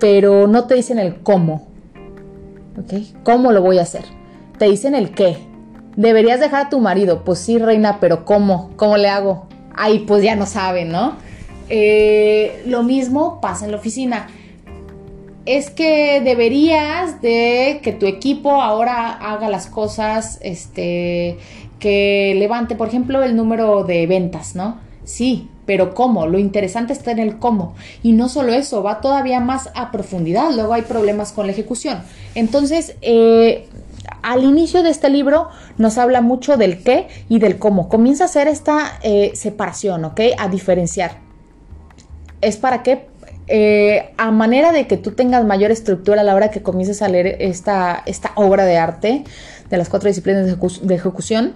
pero 0.00 0.46
no 0.46 0.64
te 0.64 0.76
dicen 0.76 0.98
el 0.98 1.16
cómo. 1.16 1.68
¿Ok? 2.78 3.22
¿Cómo 3.22 3.52
lo 3.52 3.60
voy 3.60 3.78
a 3.78 3.82
hacer? 3.82 4.04
Te 4.56 4.66
dicen 4.66 4.94
el 4.94 5.10
qué. 5.10 5.36
Deberías 5.96 6.40
dejar 6.40 6.66
a 6.66 6.68
tu 6.70 6.78
marido. 6.78 7.24
Pues 7.24 7.40
sí, 7.40 7.58
reina, 7.58 7.98
pero 8.00 8.24
¿cómo? 8.24 8.70
¿Cómo 8.76 8.96
le 8.96 9.08
hago? 9.08 9.48
Ay, 9.74 10.00
pues 10.06 10.22
ya 10.22 10.36
no 10.36 10.46
saben, 10.46 10.90
¿no? 10.90 11.16
Eh, 11.68 12.62
lo 12.66 12.82
mismo 12.84 13.40
pasa 13.40 13.64
en 13.64 13.72
la 13.72 13.78
oficina 13.78 14.28
es 15.48 15.70
que 15.70 16.20
deberías 16.20 17.22
de 17.22 17.80
que 17.82 17.92
tu 17.92 18.04
equipo 18.04 18.60
ahora 18.60 19.12
haga 19.12 19.48
las 19.48 19.66
cosas, 19.66 20.38
este, 20.42 21.38
que 21.78 22.34
levante, 22.36 22.74
por 22.74 22.88
ejemplo, 22.88 23.22
el 23.22 23.34
número 23.34 23.82
de 23.82 24.06
ventas, 24.06 24.54
¿no? 24.54 24.76
Sí, 25.04 25.48
pero 25.64 25.94
¿cómo? 25.94 26.26
Lo 26.26 26.38
interesante 26.38 26.92
está 26.92 27.12
en 27.12 27.18
el 27.18 27.38
cómo. 27.38 27.74
Y 28.02 28.12
no 28.12 28.28
solo 28.28 28.52
eso, 28.52 28.82
va 28.82 29.00
todavía 29.00 29.40
más 29.40 29.70
a 29.74 29.90
profundidad, 29.90 30.50
luego 30.52 30.74
hay 30.74 30.82
problemas 30.82 31.32
con 31.32 31.46
la 31.46 31.52
ejecución. 31.52 32.02
Entonces, 32.34 32.96
eh, 33.00 33.68
al 34.20 34.44
inicio 34.44 34.82
de 34.82 34.90
este 34.90 35.08
libro 35.08 35.48
nos 35.78 35.96
habla 35.96 36.20
mucho 36.20 36.58
del 36.58 36.82
qué 36.82 37.08
y 37.30 37.38
del 37.38 37.58
cómo. 37.58 37.88
Comienza 37.88 38.24
a 38.24 38.26
hacer 38.26 38.48
esta 38.48 38.98
eh, 39.02 39.32
separación, 39.34 40.04
¿ok? 40.04 40.20
A 40.38 40.48
diferenciar. 40.48 41.20
¿Es 42.42 42.58
para 42.58 42.82
qué? 42.82 43.07
Eh, 43.50 44.10
a 44.18 44.30
manera 44.30 44.72
de 44.72 44.86
que 44.86 44.98
tú 44.98 45.12
tengas 45.12 45.44
mayor 45.44 45.70
estructura 45.70 46.20
a 46.20 46.24
la 46.24 46.34
hora 46.34 46.50
que 46.50 46.62
comiences 46.62 47.00
a 47.00 47.08
leer 47.08 47.36
esta, 47.40 48.02
esta 48.04 48.32
obra 48.34 48.66
de 48.66 48.76
arte 48.76 49.24
de 49.70 49.76
las 49.76 49.88
cuatro 49.88 50.08
disciplinas 50.08 50.46
de, 50.46 50.94
ejecución, 50.94 51.54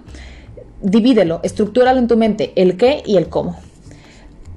divídelo, 0.81 1.41
estructúralo 1.43 1.99
en 1.99 2.09
tu 2.09 2.17
mente, 2.17 2.53
el 2.57 2.77
qué 2.77 3.03
y 3.05 3.17
el 3.17 3.29
cómo. 3.29 3.59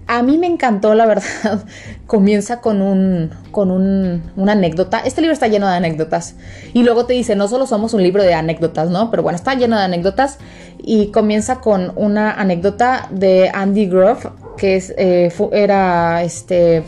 A 0.08 0.22
mí 0.22 0.38
me 0.38 0.46
encantó, 0.46 0.94
la 0.94 1.08
verdad. 1.08 1.65
Comienza 2.06 2.62
con 2.62 2.82
un, 2.82 3.32
con 3.51 3.72
un, 3.72 4.32
una 4.36 4.51
anécdota. 4.51 5.00
Este 5.00 5.22
libro 5.22 5.34
está 5.34 5.48
lleno 5.48 5.68
de 5.68 5.75
anécdotas. 5.75 6.36
Y 6.74 6.84
luego 6.84 7.08
te 7.08 7.13
dice, 7.13 7.36
no 7.36 7.48
solo 7.48 7.65
somos 7.65 7.94
un 7.96 8.04
libro 8.04 8.22
de 8.22 8.36
anécdotas, 8.36 8.92
¿no? 8.92 9.10
Pero 9.10 9.24
bueno, 9.24 9.36
está 9.36 9.56
lleno 9.56 9.77
de 9.77 9.84
anécdotas. 9.84 10.38
Y 10.77 11.08
comienza 11.08 11.60
con 11.60 11.92
una 11.96 12.32
anécdota 12.34 13.08
de 13.10 13.50
Andy 13.51 13.88
Grove, 13.88 14.30
que 14.58 14.75
es, 14.75 14.94
eh, 14.96 15.34
era 15.51 16.22
este 16.22 16.84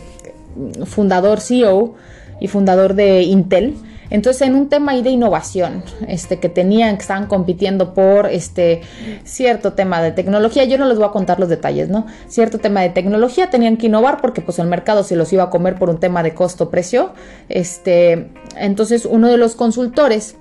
fundador, 0.85 1.41
CEO 1.41 1.95
y 2.39 2.47
fundador 2.47 2.93
de 2.93 3.23
Intel. 3.23 3.75
Entonces, 4.09 4.47
en 4.47 4.55
un 4.55 4.69
tema 4.69 4.93
ahí 4.93 5.01
de 5.01 5.09
innovación, 5.09 5.83
este, 6.07 6.39
que 6.39 6.47
tenían, 6.49 6.95
que 6.95 7.01
estaban 7.01 7.27
compitiendo 7.27 7.93
por 7.93 8.27
este 8.27 8.81
cierto 9.25 9.73
tema 9.73 10.01
de 10.01 10.11
tecnología, 10.11 10.63
yo 10.63 10.77
no 10.77 10.85
les 10.85 10.97
voy 10.97 11.07
a 11.07 11.11
contar 11.11 11.39
los 11.39 11.49
detalles, 11.49 11.89
¿no? 11.89 12.05
Cierto 12.27 12.59
tema 12.59 12.81
de 12.81 12.89
tecnología, 12.89 13.49
tenían 13.49 13.75
que 13.75 13.87
innovar 13.87 14.21
porque 14.21 14.41
pues 14.41 14.59
el 14.59 14.67
mercado 14.67 15.03
se 15.03 15.15
los 15.15 15.31
iba 15.33 15.43
a 15.43 15.49
comer 15.49 15.75
por 15.75 15.89
un 15.89 15.99
tema 15.99 16.23
de 16.23 16.33
costo-precio. 16.33 17.11
Este, 17.49 18.29
entonces, 18.55 19.05
uno 19.05 19.27
de 19.27 19.37
los 19.37 19.55
consultores, 19.55 20.35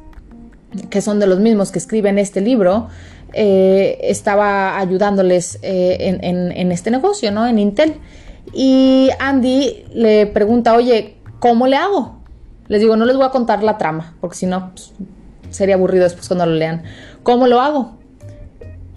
que 0.89 1.01
son 1.01 1.19
de 1.19 1.27
los 1.27 1.41
mismos 1.41 1.73
que 1.73 1.79
escriben 1.79 2.19
este 2.19 2.41
libro, 2.41 2.89
eh, 3.33 3.99
estaba 4.03 4.79
ayudándoles 4.79 5.59
eh, 5.63 6.19
en, 6.23 6.53
en 6.53 6.73
este 6.73 6.93
negocio, 6.93 7.33
¿no? 7.33 7.47
En 7.47 7.59
Intel. 7.59 7.97
Y 8.53 9.11
Andy 9.19 9.85
le 9.93 10.27
pregunta, 10.27 10.75
oye, 10.75 11.17
¿cómo 11.39 11.67
le 11.67 11.77
hago? 11.77 12.17
Les 12.69 12.81
digo, 12.81 12.97
no 12.97 13.05
les 13.05 13.17
voy 13.17 13.27
a 13.27 13.31
contar 13.31 13.63
la 13.63 13.79
trama, 13.79 14.15
porque 14.21 14.37
si 14.37 14.47
no, 14.47 14.71
pues, 14.73 14.93
sería 15.51 15.75
aburrido 15.75 16.05
después 16.05 16.27
cuando 16.29 16.47
lo 16.47 16.55
lean. 16.55 16.83
¿Cómo 17.23 17.47
lo 17.47 17.61
hago? 17.61 17.97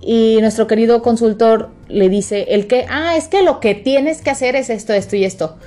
Y 0.01 0.38
nuestro 0.41 0.68
querido 0.68 1.01
consultor 1.01 1.70
le 1.88 2.10
dice, 2.10 2.48
el 2.50 2.68
que, 2.68 2.86
ah, 2.89 3.15
es 3.18 3.27
que 3.27 3.44
lo 3.44 3.60
que 3.60 3.75
tienes 3.75 4.22
que 4.22 4.29
hacer 4.29 4.56
es 4.56 4.70
esto, 4.70 4.94
esto 4.94 5.15
y 5.15 5.25
esto. 5.25 5.58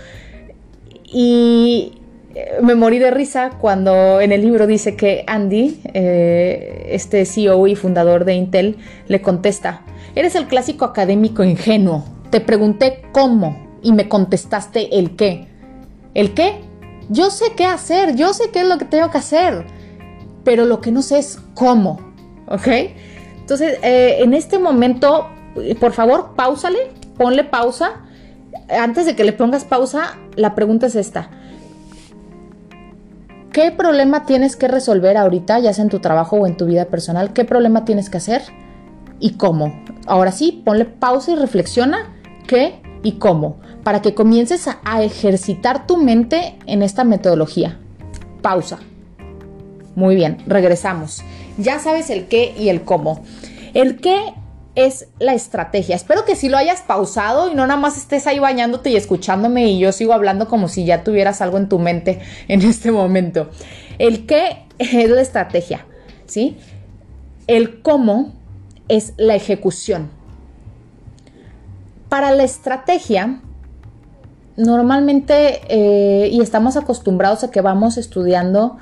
Y 1.05 1.93
eh, 2.35 2.59
me 2.63 2.75
morí 2.75 2.99
de 2.99 3.11
risa 3.11 3.51
cuando 3.61 4.21
en 4.21 4.33
el 4.33 4.41
libro 4.41 4.67
dice 4.67 4.97
que 4.97 5.25
Andy, 5.27 5.81
eh, 5.93 6.89
este 6.91 7.27
CEO 7.27 7.67
y 7.67 7.77
fundador 7.77 8.25
de 8.25 8.35
Intel, 8.35 8.77
le 9.07 9.21
contesta, 9.21 9.83
eres 10.15 10.35
el 10.35 10.47
clásico 10.47 10.87
académico 10.87 11.45
ingenuo. 11.45 12.05
Te 12.31 12.41
pregunté 12.41 13.03
cómo 13.13 13.72
y 13.83 13.93
me 13.93 14.09
contestaste 14.09 14.99
el 14.99 15.17
qué. 15.17 15.49
¿El 16.15 16.35
qué? 16.35 16.61
Yo 17.09 17.31
sé 17.31 17.53
qué 17.57 17.67
hacer, 17.67 18.15
yo 18.17 18.33
sé 18.33 18.51
qué 18.53 18.61
es 18.61 18.67
lo 18.67 18.79
que 18.79 18.85
tengo 18.85 19.11
que 19.11 19.19
hacer, 19.19 19.67
pero 20.45 20.65
lo 20.65 20.81
que 20.81 20.93
no 20.93 21.03
sé 21.03 21.19
es 21.19 21.39
cómo, 21.55 22.01
¿ok? 22.49 22.69
Entonces, 23.41 23.79
eh, 23.83 24.19
en 24.21 24.35
este 24.35 24.59
momento, 24.59 25.29
por 25.81 25.93
favor, 25.93 26.35
pausale, 26.37 26.93
ponle 27.17 27.45
pausa. 27.45 28.03
Antes 28.69 29.07
de 29.07 29.17
que 29.17 29.25
le 29.25 29.33
pongas 29.33 29.65
pausa, 29.65 30.17
la 30.37 30.55
pregunta 30.55 30.87
es 30.87 30.95
esta. 30.95 31.31
¿Qué 33.53 33.71
problema 33.71 34.25
tienes 34.25 34.57
que 34.57 34.69
resolver 34.69 35.19
ahorita, 35.19 35.59
ya 35.59 35.75
sea 35.75 35.85
en 35.85 35.91
tu 35.91 35.99
trabajo 35.99 36.37
o 36.37 36.47
en 36.47 36.57
tu 36.57 36.65
vida 36.65 36.87
personal? 36.87 37.35
¿Qué 37.35 37.45
problema 37.45 37.85
tienes 37.85 38.09
que 38.09 38.17
hacer? 38.17 38.43
¿Y 39.21 39.35
cómo? 39.35 39.85
Ahora 40.07 40.33
sí, 40.33 40.63
ponle 40.65 40.87
pausa 40.87 41.33
y 41.33 41.37
reflexiona 41.37 42.15
qué 42.47 42.81
y 43.03 43.13
cómo 43.13 43.61
para 43.85 44.03
que 44.03 44.15
comiences 44.15 44.69
a, 44.69 45.03
ejercitar 45.03 45.87
tu 45.87 45.97
mente 45.97 46.57
en 46.67 46.83
esta 46.83 47.05
metodología. 47.05 47.79
Pausa. 48.41 48.79
Muy 49.95 50.15
bien, 50.15 50.39
regresamos. 50.47 51.23
Ya 51.59 51.79
sabes 51.79 52.11
el 52.11 52.29
qué 52.29 52.55
y 52.59 52.69
el 52.69 52.83
cómo. 52.83 53.23
El 53.75 54.01
qué 54.01 54.35
es 54.75 55.09
la 55.19 55.35
estrategia. 55.35 55.97
Espero 55.97 56.25
que 56.25 56.37
sí 56.37 56.49
lo 56.49 56.57
hayas 56.57 56.81
pausado 56.83 57.51
y 57.51 57.55
no 57.55 57.67
nada 57.67 57.79
más 57.79 57.97
estés 57.97 58.27
ahí 58.27 58.39
bañándote 58.39 58.91
y 58.91 58.97
escuchándome 58.97 59.67
y 59.67 59.79
yo 59.79 59.93
sigo 59.93 60.13
hablando 60.13 60.49
como 60.49 60.69
si 60.69 60.85
ya 60.85 61.05
tuvieras 61.05 61.43
algo 61.43 61.59
en 61.59 61.69
tu 61.69 61.79
mente 61.79 62.21
en 62.49 62.63
este 62.63 62.91
momento. 62.91 63.51
El 63.99 64.27
qué 64.27 64.65
es 64.79 65.11
la 65.11 65.21
estrategia, 65.21 65.87
¿sí? 66.27 66.57
El 67.47 67.83
cómo 67.83 68.33
es 68.89 69.13
la 69.17 69.35
ejecución. 69.35 70.22
Para 72.13 72.31
la 72.31 72.43
estrategia, 72.43 73.41
normalmente, 74.59 75.63
eh, 75.71 76.29
y 76.29 76.43
estamos 76.43 76.77
acostumbrados 76.77 77.43
a 77.43 77.51
que 77.51 77.63
vamos 77.63 77.97
estudiando 77.97 78.77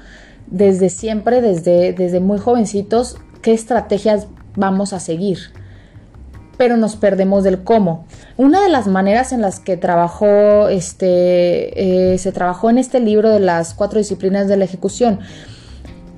desde 0.48 0.88
siempre, 0.88 1.40
desde, 1.40 1.92
desde 1.92 2.18
muy 2.18 2.40
jovencitos, 2.40 3.18
qué 3.40 3.52
estrategias 3.52 4.26
vamos 4.56 4.92
a 4.92 4.98
seguir, 4.98 5.38
pero 6.58 6.76
nos 6.76 6.96
perdemos 6.96 7.44
del 7.44 7.62
cómo. 7.62 8.04
Una 8.36 8.64
de 8.64 8.68
las 8.68 8.88
maneras 8.88 9.30
en 9.30 9.42
las 9.42 9.60
que 9.60 9.76
trabajó, 9.76 10.68
este, 10.68 12.14
eh, 12.14 12.18
se 12.18 12.32
trabajó 12.32 12.68
en 12.68 12.78
este 12.78 12.98
libro 12.98 13.28
de 13.28 13.38
las 13.38 13.74
cuatro 13.74 14.00
disciplinas 14.00 14.48
de 14.48 14.56
la 14.56 14.64
ejecución, 14.64 15.20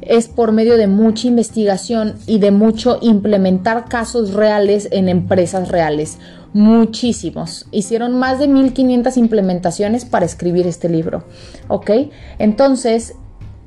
es 0.00 0.28
por 0.28 0.50
medio 0.52 0.78
de 0.78 0.86
mucha 0.86 1.28
investigación 1.28 2.14
y 2.26 2.38
de 2.38 2.52
mucho 2.52 2.98
implementar 3.02 3.84
casos 3.84 4.32
reales 4.32 4.88
en 4.90 5.10
empresas 5.10 5.68
reales 5.68 6.18
muchísimos. 6.52 7.66
Hicieron 7.70 8.18
más 8.18 8.38
de 8.38 8.48
1500 8.48 9.16
implementaciones 9.16 10.04
para 10.04 10.26
escribir 10.26 10.66
este 10.66 10.88
libro. 10.88 11.24
¿Ok? 11.68 11.90
Entonces, 12.38 13.14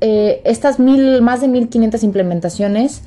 eh, 0.00 0.42
estas 0.44 0.78
mil, 0.78 1.22
más 1.22 1.40
de 1.40 1.48
1500 1.48 2.02
implementaciones 2.02 3.02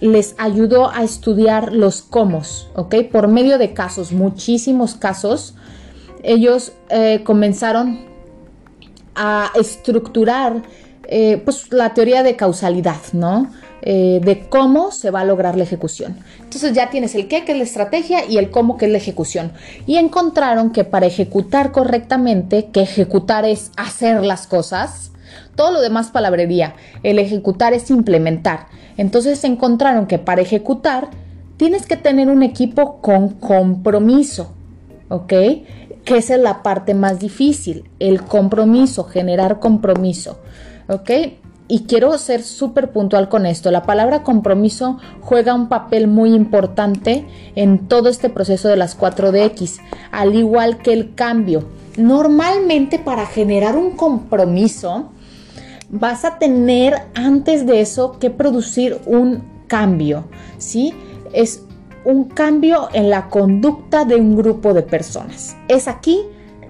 les 0.00 0.34
ayudó 0.38 0.90
a 0.90 1.02
estudiar 1.02 1.72
los 1.72 2.02
cómo, 2.02 2.42
¿ok? 2.74 2.96
Por 3.10 3.28
medio 3.28 3.56
de 3.56 3.72
casos, 3.72 4.12
muchísimos 4.12 4.94
casos, 4.94 5.54
ellos 6.22 6.72
eh, 6.90 7.22
comenzaron 7.24 8.00
a 9.14 9.50
estructurar 9.54 10.62
eh, 11.08 11.40
pues 11.44 11.72
la 11.72 11.94
teoría 11.94 12.22
de 12.22 12.36
causalidad, 12.36 13.00
¿no? 13.12 13.50
Eh, 13.82 14.20
de 14.24 14.48
cómo 14.48 14.90
se 14.90 15.10
va 15.10 15.20
a 15.20 15.24
lograr 15.24 15.56
la 15.56 15.64
ejecución. 15.64 16.16
Entonces 16.42 16.72
ya 16.72 16.90
tienes 16.90 17.14
el 17.14 17.28
qué, 17.28 17.44
que 17.44 17.52
es 17.52 17.58
la 17.58 17.64
estrategia, 17.64 18.24
y 18.24 18.38
el 18.38 18.50
cómo, 18.50 18.76
que 18.76 18.86
es 18.86 18.90
la 18.90 18.98
ejecución. 18.98 19.52
Y 19.86 19.96
encontraron 19.96 20.72
que 20.72 20.84
para 20.84 21.06
ejecutar 21.06 21.72
correctamente, 21.72 22.70
que 22.72 22.80
ejecutar 22.80 23.44
es 23.44 23.70
hacer 23.76 24.24
las 24.24 24.46
cosas, 24.46 25.12
todo 25.54 25.72
lo 25.72 25.80
demás 25.80 26.10
palabrería, 26.10 26.74
el 27.02 27.18
ejecutar 27.18 27.74
es 27.74 27.90
implementar. 27.90 28.66
Entonces 28.96 29.42
encontraron 29.44 30.06
que 30.06 30.18
para 30.18 30.42
ejecutar 30.42 31.08
tienes 31.56 31.86
que 31.86 31.96
tener 31.96 32.28
un 32.28 32.42
equipo 32.42 33.00
con 33.00 33.30
compromiso, 33.30 34.52
¿ok? 35.08 35.28
Que 35.28 36.16
esa 36.16 36.34
es 36.34 36.40
la 36.40 36.62
parte 36.62 36.94
más 36.94 37.18
difícil, 37.18 37.84
el 37.98 38.22
compromiso, 38.22 39.04
generar 39.04 39.58
compromiso, 39.58 40.38
¿ok? 40.88 41.10
Y 41.68 41.84
quiero 41.84 42.16
ser 42.18 42.42
súper 42.42 42.92
puntual 42.92 43.28
con 43.28 43.44
esto. 43.44 43.70
La 43.70 43.82
palabra 43.82 44.22
compromiso 44.22 44.98
juega 45.20 45.54
un 45.54 45.68
papel 45.68 46.06
muy 46.06 46.32
importante 46.32 47.26
en 47.56 47.88
todo 47.88 48.08
este 48.08 48.28
proceso 48.28 48.68
de 48.68 48.76
las 48.76 48.98
4DX, 48.98 49.80
al 50.12 50.34
igual 50.34 50.78
que 50.78 50.92
el 50.92 51.14
cambio. 51.14 51.64
Normalmente 51.96 52.98
para 52.98 53.26
generar 53.26 53.76
un 53.76 53.92
compromiso, 53.92 55.10
vas 55.88 56.24
a 56.24 56.38
tener 56.38 56.94
antes 57.14 57.66
de 57.66 57.80
eso 57.80 58.18
que 58.18 58.30
producir 58.30 59.00
un 59.06 59.42
cambio, 59.66 60.24
¿sí? 60.58 60.94
Es 61.32 61.62
un 62.04 62.24
cambio 62.28 62.88
en 62.92 63.10
la 63.10 63.28
conducta 63.28 64.04
de 64.04 64.14
un 64.14 64.36
grupo 64.36 64.72
de 64.74 64.82
personas. 64.82 65.56
Es 65.66 65.88
aquí 65.88 66.20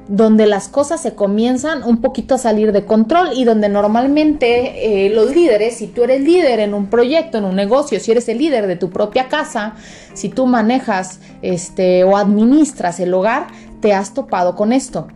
donde 0.09 0.47
las 0.47 0.69
cosas 0.69 1.01
se 1.01 1.15
comienzan 1.15 1.83
un 1.83 2.01
poquito 2.01 2.37
a 2.37 2.39
salir 2.39 2.73
de 2.73 2.85
control 2.85 3.31
y 3.35 3.45
donde 3.45 3.69
normalmente 3.69 5.07
eh, 5.07 5.11
los 5.11 5.35
líderes, 5.35 5.77
si 5.79 5.89
tú 5.89 6.05
eres 6.05 6.21
líder 6.21 6.61
en 6.61 6.75
un 6.75 6.87
proyecto, 6.87 7.39
en 7.39 7.45
un 7.45 7.57
negocio, 7.57 7.99
si 7.99 8.13
eres 8.13 8.29
el 8.29 8.39
líder 8.39 8.69
de 8.69 8.77
tu 8.77 8.91
propia 8.91 9.29
casa, 9.29 9.75
si 10.15 10.29
tú 10.29 10.47
manejas 10.47 11.21
este, 11.43 12.05
o 12.05 12.17
administras 12.17 13.01
el 13.01 13.13
hogar, 13.15 13.49
te 13.81 13.95
has 13.95 14.15
topado 14.15 14.55
con 14.55 14.73
esto. 14.73 15.09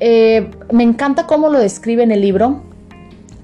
Eh, 0.00 0.50
me 0.72 0.82
encanta 0.82 1.26
cómo 1.26 1.50
lo 1.50 1.58
describe 1.58 2.02
en 2.02 2.12
el 2.12 2.22
libro, 2.22 2.62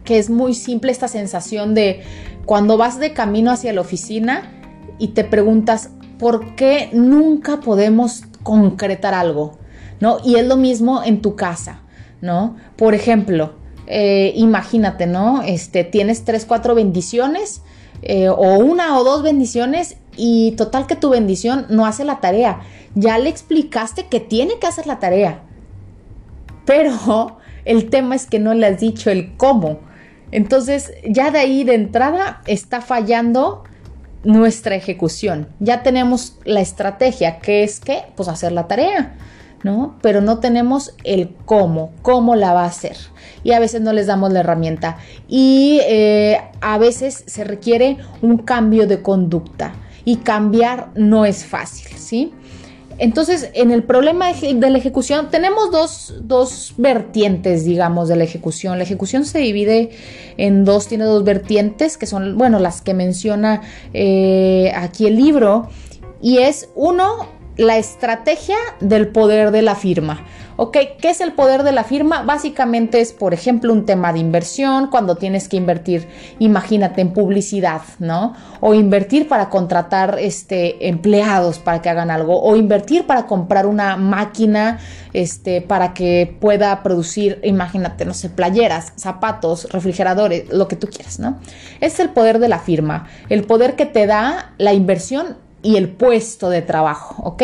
que 0.05 0.19
es 0.19 0.31
muy 0.31 0.55
simple 0.55 0.91
esta 0.91 1.09
sensación 1.09 1.75
de 1.75 2.03
cuando 2.47 2.79
vas 2.79 2.99
de 2.99 3.13
camino 3.13 3.51
hacia 3.51 3.75
la 3.75 3.83
oficina 3.83 4.51
y 4.99 5.09
te 5.09 5.25
preguntas, 5.25 5.91
¿por 6.19 6.57
qué 6.57 6.89
nunca 6.95 7.61
podemos 7.61 8.23
concretar 8.43 9.13
algo? 9.13 9.59
¿No? 10.01 10.19
Y 10.25 10.37
es 10.37 10.47
lo 10.47 10.57
mismo 10.57 11.03
en 11.05 11.21
tu 11.21 11.37
casa, 11.37 11.81
¿no? 12.21 12.57
Por 12.77 12.95
ejemplo, 12.95 13.55
eh, 13.87 14.33
imagínate, 14.37 15.07
¿no? 15.07 15.43
Este, 15.43 15.85
tienes 15.85 16.25
tres, 16.25 16.45
cuatro 16.45 16.75
bendiciones 16.75 17.63
eh, 18.03 18.29
o 18.29 18.59
una 18.59 18.99
o 18.99 19.05
dos 19.05 19.23
bendiciones 19.23 19.97
y 20.17 20.53
total 20.53 20.87
que 20.87 20.97
tu 20.97 21.11
bendición 21.11 21.67
no 21.71 21.87
hace 21.87 22.05
la 22.05 22.21
tarea. 22.21 22.61
Ya 22.95 23.19
le 23.19 23.29
explicaste 23.29 24.07
que 24.07 24.21
tiene 24.21 24.59
que 24.61 24.67
hacer 24.67 24.87
la 24.87 24.99
tarea, 24.99 25.43
pero 26.65 27.39
el 27.65 27.91
tema 27.91 28.15
es 28.15 28.27
que 28.27 28.39
no 28.39 28.55
le 28.55 28.67
has 28.67 28.81
dicho 28.81 29.11
el 29.11 29.37
cómo. 29.37 29.81
Entonces, 30.31 30.93
ya 31.09 31.31
de 31.31 31.39
ahí 31.39 31.65
de 31.65 31.75
entrada 31.75 32.43
está 32.47 32.83
fallando 32.83 33.65
nuestra 34.25 34.75
ejecución. 34.75 35.49
Ya 35.59 35.83
tenemos 35.83 36.37
la 36.45 36.61
estrategia, 36.61 37.39
que 37.39 37.63
es 37.63 37.81
que, 37.81 38.03
pues 38.15 38.29
hacer 38.29 38.53
la 38.53 38.69
tarea. 38.69 39.17
¿No? 39.63 39.97
Pero 40.03 40.21
no 40.21 40.39
tenemos 40.39 40.95
el 41.05 41.35
cómo, 41.45 41.91
cómo 42.03 42.37
la 42.37 42.53
va 42.53 42.65
a 42.65 42.69
hacer. 42.69 42.97
Y 43.45 43.53
a 43.53 43.61
veces 43.61 43.81
no 43.81 43.93
les 43.93 44.07
damos 44.07 44.33
la 44.33 44.41
herramienta. 44.41 44.99
Y 45.29 45.81
eh, 45.85 46.41
a 46.61 46.79
veces 46.79 47.25
se 47.27 47.45
requiere 47.45 47.99
un 48.23 48.39
cambio 48.39 48.87
de 48.87 49.03
conducta. 49.03 49.75
Y 50.05 50.17
cambiar 50.17 50.91
no 50.95 51.25
es 51.25 51.45
fácil, 51.45 51.97
¿sí? 51.97 52.33
Entonces, 52.99 53.51
en 53.55 53.71
el 53.71 53.85
problema 53.85 54.33
de 54.33 54.71
la 54.71 54.77
ejecución, 54.77 55.31
tenemos 55.31 55.71
dos, 55.71 56.75
vertientes, 56.77 57.65
digamos, 57.65 58.09
de 58.09 58.17
la 58.17 58.25
ejecución. 58.25 58.77
La 58.77 58.85
ejecución 58.85 59.25
se 59.25 59.39
divide 59.39 59.91
en 60.37 60.65
dos, 60.65 60.89
tiene 60.89 61.05
dos 61.05 61.23
vertientes, 61.23 61.97
que 61.97 62.07
son, 62.07 62.37
bueno, 62.37 62.59
las 62.59 62.83
que 62.83 62.95
menciona 62.95 63.63
eh, 63.95 64.73
aquí 64.75 65.07
el 65.07 65.17
libro. 65.17 65.69
Y 66.21 66.39
es 66.39 66.71
uno, 66.75 67.29
la 67.59 67.77
estrategia 67.77 68.57
del 68.81 69.09
poder 69.09 69.51
de 69.51 69.63
la 69.63 69.75
firma. 69.75 70.25
¿Ok? 70.61 70.77
¿Qué 71.01 71.11
es 71.11 71.21
el 71.21 71.35
poder 71.35 71.63
de 71.63 71.71
la 71.71 71.85
firma? 71.85 72.23
Básicamente 72.23 73.01
es, 73.01 73.13
por 73.13 73.33
ejemplo, 73.33 73.73
un 73.73 73.87
tema 73.87 74.13
de 74.13 74.19
inversión, 74.19 74.89
cuando 74.89 75.15
tienes 75.15 75.49
que 75.49 75.57
invertir, 75.57 76.09
imagínate, 76.41 77.01
en 77.01 77.13
publicidad, 77.13 77.83
¿no? 78.01 78.35
O 78.61 78.75
invertir 78.75 79.29
para 79.29 79.51
contratar 79.51 80.19
este, 80.19 80.89
empleados 80.89 81.61
para 81.61 81.81
que 81.81 81.91
hagan 81.91 82.11
algo, 82.11 82.43
o 82.43 82.57
invertir 82.57 83.07
para 83.07 83.27
comprar 83.27 83.67
una 83.67 83.97
máquina 83.97 84.81
este, 85.13 85.61
para 85.61 85.95
que 85.95 86.37
pueda 86.41 86.83
producir, 86.83 87.41
imagínate, 87.45 88.05
no 88.05 88.15
sé, 88.15 88.29
playeras, 88.29 88.93
zapatos, 88.97 89.69
refrigeradores, 89.71 90.53
lo 90.53 90.67
que 90.67 90.75
tú 90.75 90.89
quieras, 90.89 91.21
¿no? 91.21 91.39
Es 91.81 92.01
el 92.01 92.11
poder 92.11 92.41
de 92.41 92.49
la 92.49 92.59
firma, 92.59 93.07
el 93.29 93.45
poder 93.45 93.77
que 93.77 93.87
te 93.87 94.07
da 94.09 94.55
la 94.59 94.73
inversión 94.73 95.48
y 95.63 95.77
el 95.77 95.89
puesto 95.89 96.51
de 96.51 96.63
trabajo, 96.63 97.23
¿ok? 97.23 97.43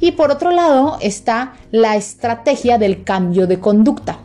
Y 0.00 0.12
por 0.12 0.30
otro 0.30 0.50
lado 0.50 0.96
está 1.00 1.54
la 1.70 1.96
estrategia 1.96 2.78
del 2.78 3.04
cambio 3.04 3.46
de 3.46 3.60
conducta. 3.60 4.18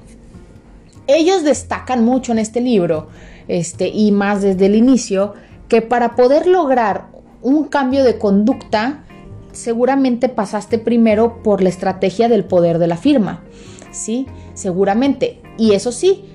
Ellos 1.08 1.44
destacan 1.44 2.04
mucho 2.04 2.32
en 2.32 2.40
este 2.40 2.62
libro, 2.62 3.10
este, 3.48 3.90
y 3.90 4.12
más 4.12 4.42
desde 4.42 4.68
el 4.68 4.76
inicio, 4.76 5.34
que 5.68 5.82
para 5.82 6.16
poder 6.16 6.48
lograr 6.48 7.08
un 7.42 7.66
cambio 7.66 8.04
de 8.04 8.18
conducta, 8.18 9.04
seguramente 9.52 10.30
pasaste 10.30 10.80
primero 10.80 11.44
por 11.44 11.62
la 11.62 11.70
estrategia 11.70 12.28
del 12.28 12.46
poder 12.46 12.80
de 12.80 12.88
la 12.88 12.98
firma, 12.98 13.44
¿sí? 13.92 14.28
Seguramente. 14.54 15.42
Y 15.58 15.74
eso 15.74 15.92
sí, 15.92 16.26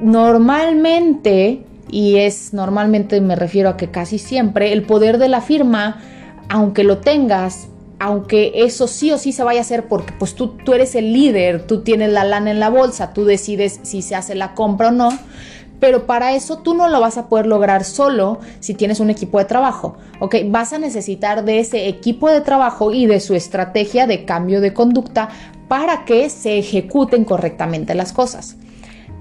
normalmente, 0.00 1.64
y 1.90 2.16
es 2.16 2.54
normalmente 2.54 3.20
me 3.20 3.36
refiero 3.36 3.68
a 3.68 3.76
que 3.76 3.90
casi 3.90 4.18
siempre, 4.18 4.72
el 4.72 4.82
poder 4.82 5.18
de 5.18 5.28
la 5.28 5.40
firma 5.40 6.00
aunque 6.48 6.84
lo 6.84 6.98
tengas, 6.98 7.68
aunque 7.98 8.52
eso 8.54 8.86
sí 8.86 9.10
o 9.10 9.18
sí 9.18 9.32
se 9.32 9.42
vaya 9.42 9.60
a 9.60 9.62
hacer 9.62 9.88
porque 9.88 10.12
pues 10.18 10.34
tú, 10.34 10.56
tú 10.64 10.72
eres 10.72 10.94
el 10.94 11.12
líder, 11.12 11.66
tú 11.66 11.82
tienes 11.82 12.12
la 12.12 12.24
lana 12.24 12.50
en 12.50 12.60
la 12.60 12.70
bolsa, 12.70 13.12
tú 13.12 13.24
decides 13.24 13.80
si 13.82 14.02
se 14.02 14.14
hace 14.14 14.34
la 14.34 14.54
compra 14.54 14.88
o 14.88 14.92
no, 14.92 15.10
pero 15.80 16.06
para 16.06 16.34
eso 16.34 16.58
tú 16.58 16.74
no 16.74 16.88
lo 16.88 17.00
vas 17.00 17.18
a 17.18 17.28
poder 17.28 17.46
lograr 17.46 17.84
solo 17.84 18.38
si 18.60 18.74
tienes 18.74 19.00
un 19.00 19.10
equipo 19.10 19.38
de 19.38 19.44
trabajo, 19.44 19.96
¿ok? 20.20 20.36
Vas 20.46 20.72
a 20.72 20.78
necesitar 20.78 21.44
de 21.44 21.60
ese 21.60 21.88
equipo 21.88 22.30
de 22.30 22.40
trabajo 22.40 22.92
y 22.92 23.06
de 23.06 23.20
su 23.20 23.34
estrategia 23.34 24.06
de 24.06 24.24
cambio 24.24 24.60
de 24.60 24.72
conducta 24.74 25.28
para 25.68 26.04
que 26.04 26.30
se 26.30 26.58
ejecuten 26.58 27.24
correctamente 27.24 27.94
las 27.94 28.12
cosas. 28.12 28.56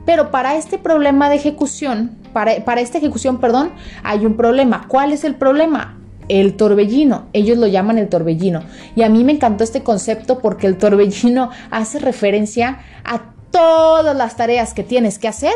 Pero 0.06 0.32
para 0.32 0.56
este 0.56 0.78
problema 0.78 1.30
de 1.30 1.36
ejecución, 1.36 2.12
para, 2.32 2.63
para 2.63 2.80
esta 2.82 2.98
ejecución, 2.98 3.40
perdón, 3.40 3.72
hay 4.04 4.26
un 4.26 4.38
problema. 4.38 4.86
¿Cuál 4.88 5.12
es 5.12 5.26
el 5.26 5.36
problema? 5.36 5.98
El 6.30 6.56
torbellino, 6.56 7.28
ellos 7.34 7.58
lo 7.58 7.68
llaman 7.68 7.98
el 7.98 8.10
torbellino. 8.10 8.63
Y 8.96 9.04
a 9.04 9.10
mí 9.10 9.24
me 9.24 9.34
encantó 9.34 9.63
este 9.63 9.84
concepto 9.84 10.40
porque 10.40 10.68
el 10.68 10.78
torbellino 10.78 11.50
hace 11.72 12.00
referencia 12.00 12.80
a 13.04 13.34
todas 13.52 14.16
las 14.16 14.36
tareas 14.36 14.74
que 14.74 14.84
tienes 14.84 15.20
que 15.20 15.28
hacer, 15.28 15.56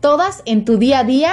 todas 0.00 0.42
en 0.46 0.64
tu 0.64 0.78
día 0.78 1.00
a 1.00 1.04
día. 1.04 1.32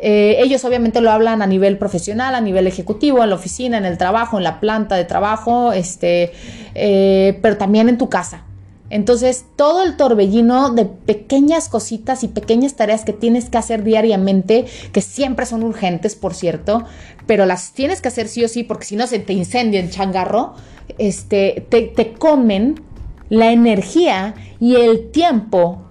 Eh, 0.00 0.36
ellos 0.40 0.64
obviamente 0.64 1.00
lo 1.00 1.10
hablan 1.10 1.40
a 1.40 1.46
nivel 1.46 1.78
profesional, 1.78 2.34
a 2.34 2.40
nivel 2.40 2.66
ejecutivo, 2.66 3.22
en 3.22 3.30
la 3.30 3.36
oficina, 3.36 3.78
en 3.78 3.84
el 3.84 3.96
trabajo, 3.96 4.36
en 4.36 4.44
la 4.44 4.60
planta 4.60 4.96
de 4.96 5.04
trabajo, 5.04 5.72
este, 5.72 6.32
eh, 6.74 7.38
pero 7.42 7.56
también 7.56 7.88
en 7.88 7.96
tu 7.96 8.08
casa. 8.08 8.44
Entonces, 8.90 9.46
todo 9.56 9.82
el 9.82 9.96
torbellino 9.96 10.70
de 10.70 10.84
pequeñas 10.84 11.68
cositas 11.68 12.22
y 12.22 12.28
pequeñas 12.28 12.74
tareas 12.74 13.04
que 13.04 13.12
tienes 13.12 13.48
que 13.48 13.58
hacer 13.58 13.82
diariamente, 13.82 14.66
que 14.92 15.00
siempre 15.00 15.46
son 15.46 15.62
urgentes, 15.62 16.14
por 16.14 16.34
cierto, 16.34 16.84
pero 17.26 17.46
las 17.46 17.72
tienes 17.72 18.00
que 18.00 18.08
hacer 18.08 18.28
sí 18.28 18.44
o 18.44 18.48
sí, 18.48 18.62
porque 18.62 18.84
si 18.84 18.96
no 18.96 19.06
se 19.06 19.18
te 19.18 19.32
incendia 19.32 19.80
el 19.80 19.90
changarro, 19.90 20.54
este, 20.98 21.66
te, 21.70 21.82
te 21.82 22.12
comen 22.12 22.82
la 23.30 23.52
energía 23.52 24.34
y 24.60 24.76
el 24.76 25.10
tiempo 25.10 25.82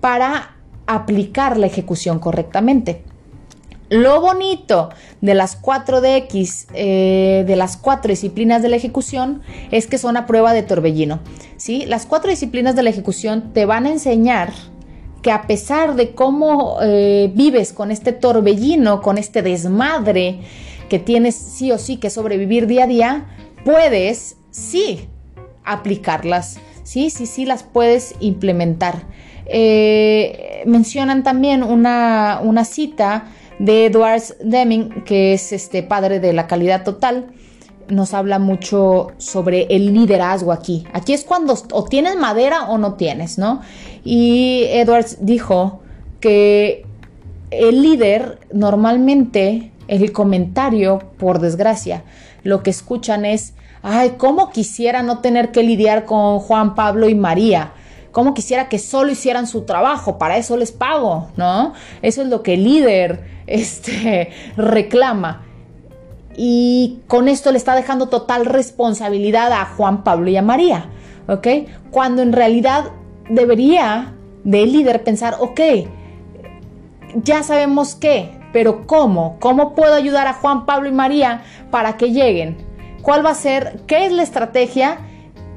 para 0.00 0.56
aplicar 0.86 1.56
la 1.58 1.66
ejecución 1.66 2.18
correctamente. 2.18 3.04
Lo 3.90 4.20
bonito 4.20 4.90
de 5.20 5.34
las 5.34 5.60
4DX, 5.60 6.66
eh, 6.74 7.44
de 7.46 7.56
las 7.56 7.76
cuatro 7.76 8.10
disciplinas 8.10 8.62
de 8.62 8.68
la 8.68 8.76
ejecución, 8.76 9.42
es 9.70 9.86
que 9.86 9.98
son 9.98 10.16
a 10.16 10.26
prueba 10.26 10.52
de 10.52 10.62
torbellino. 10.62 11.20
¿sí? 11.56 11.84
Las 11.86 12.06
cuatro 12.06 12.30
disciplinas 12.30 12.74
de 12.76 12.82
la 12.82 12.90
ejecución 12.90 13.52
te 13.52 13.66
van 13.66 13.86
a 13.86 13.90
enseñar 13.90 14.52
que 15.22 15.30
a 15.30 15.46
pesar 15.46 15.96
de 15.96 16.12
cómo 16.12 16.78
eh, 16.82 17.30
vives 17.34 17.72
con 17.72 17.90
este 17.90 18.12
torbellino, 18.12 19.00
con 19.00 19.16
este 19.16 19.42
desmadre 19.42 20.40
que 20.88 20.98
tienes 20.98 21.34
sí 21.34 21.72
o 21.72 21.78
sí 21.78 21.96
que 21.96 22.10
sobrevivir 22.10 22.66
día 22.66 22.84
a 22.84 22.86
día, 22.86 23.24
puedes 23.64 24.36
sí 24.50 25.08
aplicarlas, 25.64 26.58
sí, 26.82 27.08
sí, 27.08 27.24
sí 27.26 27.46
las 27.46 27.62
puedes 27.62 28.14
implementar. 28.20 29.04
Eh, 29.46 30.62
mencionan 30.66 31.22
también 31.22 31.62
una, 31.62 32.40
una 32.42 32.64
cita 32.64 33.26
de 33.58 33.86
Edwards 33.86 34.36
Deming, 34.40 35.04
que 35.04 35.32
es 35.34 35.52
este 35.52 35.82
padre 35.82 36.20
de 36.20 36.32
la 36.32 36.46
calidad 36.46 36.84
total, 36.84 37.26
nos 37.88 38.14
habla 38.14 38.38
mucho 38.38 39.08
sobre 39.18 39.66
el 39.70 39.92
liderazgo 39.92 40.52
aquí. 40.52 40.84
Aquí 40.92 41.12
es 41.12 41.24
cuando 41.24 41.54
o 41.72 41.84
tienes 41.84 42.16
madera 42.16 42.64
o 42.68 42.78
no 42.78 42.94
tienes, 42.94 43.38
¿no? 43.38 43.60
Y 44.04 44.64
Edwards 44.68 45.18
dijo 45.20 45.80
que 46.20 46.86
el 47.50 47.82
líder 47.82 48.38
normalmente 48.52 49.72
el 49.88 50.12
comentario, 50.12 51.00
por 51.18 51.40
desgracia, 51.40 52.04
lo 52.42 52.62
que 52.62 52.70
escuchan 52.70 53.24
es, 53.24 53.54
ay, 53.82 54.14
¿cómo 54.16 54.50
quisiera 54.50 55.02
no 55.02 55.18
tener 55.18 55.52
que 55.52 55.62
lidiar 55.62 56.04
con 56.04 56.38
Juan 56.38 56.74
Pablo 56.74 57.08
y 57.08 57.14
María? 57.14 57.72
¿Cómo 58.14 58.32
quisiera 58.32 58.68
que 58.68 58.78
solo 58.78 59.10
hicieran 59.10 59.48
su 59.48 59.62
trabajo? 59.62 60.18
Para 60.18 60.36
eso 60.36 60.56
les 60.56 60.70
pago, 60.70 61.30
¿no? 61.36 61.72
Eso 62.00 62.22
es 62.22 62.28
lo 62.28 62.44
que 62.44 62.54
el 62.54 62.62
líder 62.62 63.24
este, 63.48 64.30
reclama. 64.56 65.42
Y 66.36 67.00
con 67.08 67.26
esto 67.26 67.50
le 67.50 67.58
está 67.58 67.74
dejando 67.74 68.08
total 68.08 68.46
responsabilidad 68.46 69.52
a 69.52 69.64
Juan 69.64 70.04
Pablo 70.04 70.30
y 70.30 70.36
a 70.36 70.42
María, 70.42 70.90
¿ok? 71.26 71.48
Cuando 71.90 72.22
en 72.22 72.32
realidad 72.32 72.92
debería 73.28 74.14
del 74.44 74.72
líder 74.72 75.02
pensar, 75.02 75.34
ok, 75.40 75.60
ya 77.16 77.42
sabemos 77.42 77.96
qué, 77.96 78.38
pero 78.52 78.86
¿cómo? 78.86 79.38
¿Cómo 79.40 79.74
puedo 79.74 79.94
ayudar 79.94 80.28
a 80.28 80.34
Juan 80.34 80.66
Pablo 80.66 80.88
y 80.88 80.92
María 80.92 81.42
para 81.72 81.96
que 81.96 82.12
lleguen? 82.12 82.58
¿Cuál 83.02 83.26
va 83.26 83.30
a 83.30 83.34
ser? 83.34 83.80
¿Qué 83.88 84.06
es 84.06 84.12
la 84.12 84.22
estrategia? 84.22 84.98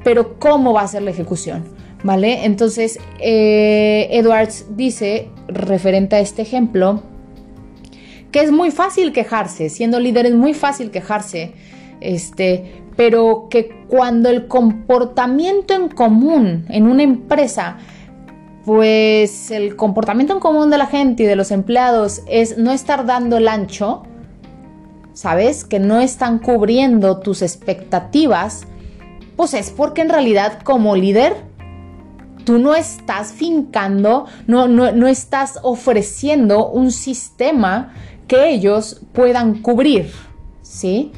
Pero 0.02 0.40
¿cómo 0.40 0.72
va 0.72 0.82
a 0.82 0.88
ser 0.88 1.02
la 1.02 1.10
ejecución? 1.10 1.77
¿Vale? 2.08 2.46
Entonces, 2.46 2.98
eh, 3.18 4.08
Edwards 4.12 4.64
dice, 4.78 5.28
referente 5.46 6.16
a 6.16 6.20
este 6.20 6.40
ejemplo, 6.40 7.02
que 8.32 8.40
es 8.40 8.50
muy 8.50 8.70
fácil 8.70 9.12
quejarse, 9.12 9.68
siendo 9.68 10.00
líder 10.00 10.24
es 10.24 10.34
muy 10.34 10.54
fácil 10.54 10.90
quejarse, 10.90 11.52
este, 12.00 12.80
pero 12.96 13.48
que 13.50 13.84
cuando 13.88 14.30
el 14.30 14.46
comportamiento 14.46 15.74
en 15.74 15.90
común 15.90 16.64
en 16.70 16.86
una 16.86 17.02
empresa 17.02 17.76
pues 18.64 19.50
el 19.50 19.76
comportamiento 19.76 20.32
en 20.32 20.40
común 20.40 20.70
de 20.70 20.78
la 20.78 20.86
gente 20.86 21.24
y 21.24 21.26
de 21.26 21.36
los 21.36 21.50
empleados 21.50 22.22
es 22.26 22.56
no 22.56 22.72
estar 22.72 23.04
dando 23.04 23.36
el 23.36 23.48
ancho, 23.48 24.04
¿sabes? 25.12 25.62
Que 25.62 25.78
no 25.78 26.00
están 26.00 26.38
cubriendo 26.38 27.18
tus 27.18 27.42
expectativas, 27.42 28.66
pues 29.36 29.52
es 29.52 29.68
porque 29.68 30.00
en 30.00 30.08
realidad 30.08 30.62
como 30.62 30.96
líder 30.96 31.48
tú 32.48 32.58
no 32.58 32.74
estás 32.74 33.34
fincando, 33.34 34.24
no, 34.46 34.68
no, 34.68 35.06
estás 35.06 35.58
ofreciendo 35.62 36.70
un 36.70 36.92
sistema 36.92 37.92
que 38.26 38.48
ellos 38.48 39.02
puedan 39.12 39.60
cubrir, 39.60 40.10
¿sí? 40.62 41.12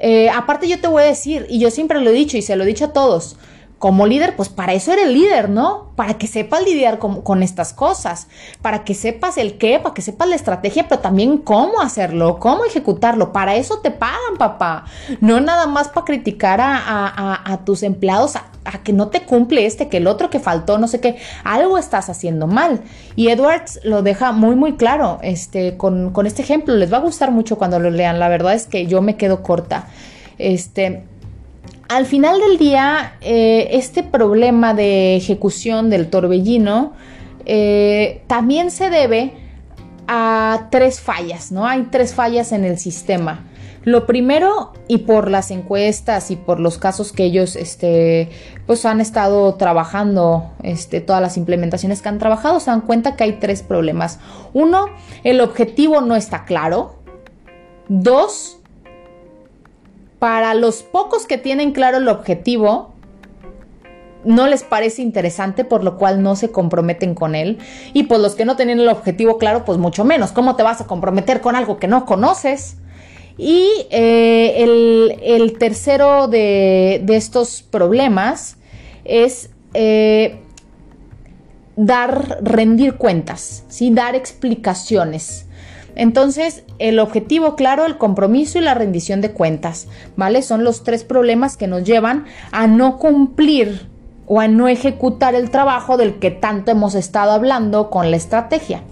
Eh, 0.00 0.30
aparte 0.30 0.66
yo 0.66 0.80
te 0.80 0.88
voy 0.88 1.02
a 1.02 1.06
decir, 1.06 1.44
y 1.50 1.58
yo 1.58 1.70
siempre 1.70 2.00
lo 2.00 2.08
he 2.08 2.14
dicho 2.14 2.38
y 2.38 2.40
se 2.40 2.56
lo 2.56 2.64
he 2.64 2.66
dicho 2.66 2.86
a 2.86 2.92
todos, 2.94 3.36
como 3.80 4.06
líder, 4.06 4.36
pues 4.36 4.50
para 4.50 4.74
eso 4.74 4.92
eres 4.92 5.08
líder, 5.08 5.48
¿no? 5.48 5.92
Para 5.96 6.18
que 6.18 6.26
sepas 6.26 6.62
lidiar 6.62 6.98
con, 6.98 7.42
estas 7.42 7.72
cosas, 7.72 8.28
para 8.60 8.84
que 8.84 8.92
sepas 8.94 9.38
el 9.38 9.56
qué, 9.56 9.80
para 9.80 9.94
que 9.94 10.02
sepas 10.02 10.28
la 10.28 10.36
estrategia, 10.36 10.86
pero 10.86 11.00
también 11.00 11.38
cómo 11.38 11.80
hacerlo, 11.80 12.38
cómo 12.38 12.66
ejecutarlo. 12.66 13.32
Para 13.32 13.54
eso 13.54 13.78
te 13.78 13.90
pagan, 13.90 14.36
papá. 14.38 14.84
No 15.22 15.40
nada 15.40 15.66
más 15.66 15.88
para 15.88 16.04
criticar 16.04 16.60
a, 16.62 17.60
tus 17.64 17.82
empleados, 17.82 18.36
a, 18.36 18.42
que 18.84 18.92
no 18.92 19.08
te 19.08 19.22
cumple 19.22 19.64
este, 19.64 19.88
que 19.88 19.96
el 19.96 20.08
otro 20.08 20.28
que 20.28 20.40
faltó, 20.40 20.76
no 20.76 20.86
sé 20.86 21.00
qué. 21.00 21.16
Algo 21.42 21.78
estás 21.78 22.10
haciendo 22.10 22.46
mal. 22.46 22.82
Y 23.16 23.28
Edwards 23.28 23.80
lo 23.82 24.02
deja 24.02 24.32
muy, 24.32 24.56
muy 24.56 24.76
claro 24.76 25.20
este, 25.22 25.78
con, 25.78 26.10
con 26.10 26.26
este 26.26 26.42
ejemplo. 26.42 26.74
Les 26.74 26.92
va 26.92 26.98
a 26.98 27.00
gustar 27.00 27.30
mucho 27.30 27.56
cuando 27.56 27.78
lo 27.78 27.88
lean. 27.88 28.18
La 28.18 28.28
verdad 28.28 28.52
es 28.52 28.66
que 28.66 28.86
yo 28.86 29.00
me 29.00 29.16
quedo 29.16 29.42
corta. 29.42 29.86
Este, 30.36 31.04
al 31.90 32.06
final 32.06 32.38
del 32.38 32.56
día, 32.56 33.16
eh, 33.20 33.70
este 33.72 34.04
problema 34.04 34.74
de 34.74 35.16
ejecución 35.16 35.90
del 35.90 36.08
torbellino 36.08 36.92
eh, 37.46 38.22
también 38.28 38.70
se 38.70 38.90
debe 38.90 39.32
a 40.06 40.68
tres 40.70 41.00
fallas, 41.00 41.50
¿no? 41.50 41.66
Hay 41.66 41.88
tres 41.90 42.14
fallas 42.14 42.52
en 42.52 42.64
el 42.64 42.78
sistema. 42.78 43.44
Lo 43.82 44.06
primero, 44.06 44.72
y 44.86 44.98
por 44.98 45.32
las 45.32 45.50
encuestas 45.50 46.30
y 46.30 46.36
por 46.36 46.60
los 46.60 46.78
casos 46.78 47.10
que 47.10 47.24
ellos 47.24 47.56
este, 47.56 48.30
pues 48.66 48.84
han 48.86 49.00
estado 49.00 49.52
trabajando, 49.56 50.52
este, 50.62 51.00
todas 51.00 51.20
las 51.20 51.36
implementaciones 51.36 52.02
que 52.02 52.08
han 52.08 52.20
trabajado, 52.20 52.60
se 52.60 52.70
dan 52.70 52.82
cuenta 52.82 53.16
que 53.16 53.24
hay 53.24 53.32
tres 53.40 53.64
problemas. 53.64 54.20
Uno, 54.52 54.86
el 55.24 55.40
objetivo 55.40 56.02
no 56.02 56.14
está 56.14 56.44
claro. 56.44 57.00
Dos, 57.88 58.59
para 60.20 60.54
los 60.54 60.84
pocos 60.84 61.26
que 61.26 61.38
tienen 61.38 61.72
claro 61.72 61.96
el 61.96 62.06
objetivo, 62.06 62.92
no 64.22 64.46
les 64.46 64.62
parece 64.62 65.00
interesante, 65.00 65.64
por 65.64 65.82
lo 65.82 65.96
cual 65.96 66.22
no 66.22 66.36
se 66.36 66.50
comprometen 66.50 67.14
con 67.14 67.34
él. 67.34 67.58
Y 67.94 68.04
pues 68.04 68.20
los 68.20 68.34
que 68.34 68.44
no 68.44 68.54
tienen 68.54 68.78
el 68.78 68.88
objetivo 68.88 69.38
claro, 69.38 69.64
pues 69.64 69.78
mucho 69.78 70.04
menos. 70.04 70.30
¿Cómo 70.32 70.56
te 70.56 70.62
vas 70.62 70.82
a 70.82 70.86
comprometer 70.86 71.40
con 71.40 71.56
algo 71.56 71.78
que 71.78 71.88
no 71.88 72.04
conoces? 72.04 72.76
Y 73.38 73.66
eh, 73.90 74.62
el, 75.22 75.56
tercero 75.58 76.28
de, 76.28 77.02
estos 77.08 77.62
problemas 77.62 78.58
es 79.04 79.48
eh, 79.72 80.38
dar, 81.76 82.40
rendir 82.42 82.96
cuentas, 82.96 83.64
¿sí? 83.68 83.90
dar 83.90 84.14
explicaciones. 84.14 85.46
Entonces, 86.00 86.64
el 86.78 86.98
objetivo 86.98 87.56
claro, 87.56 87.84
el 87.84 87.98
compromiso 87.98 88.58
y 88.58 88.62
la 88.62 88.72
rendición 88.72 89.20
de 89.20 89.32
cuentas, 89.32 89.86
¿vale? 90.16 90.40
Son 90.40 90.64
los 90.64 90.82
tres 90.82 91.04
problemas 91.04 91.58
que 91.58 91.66
nos 91.66 91.84
llevan 91.84 92.24
a 92.52 92.66
no 92.66 92.96
cumplir 92.96 93.86
o 94.26 94.40
a 94.40 94.48
no 94.48 94.66
ejecutar 94.68 95.34
el 95.34 95.50
trabajo 95.50 95.98
del 95.98 96.18
que 96.18 96.30
tanto 96.30 96.70
hemos 96.70 96.94
estado 96.94 97.32
hablando 97.32 97.90
con 97.90 98.10
la 98.10 98.16
estrategia. 98.16 98.82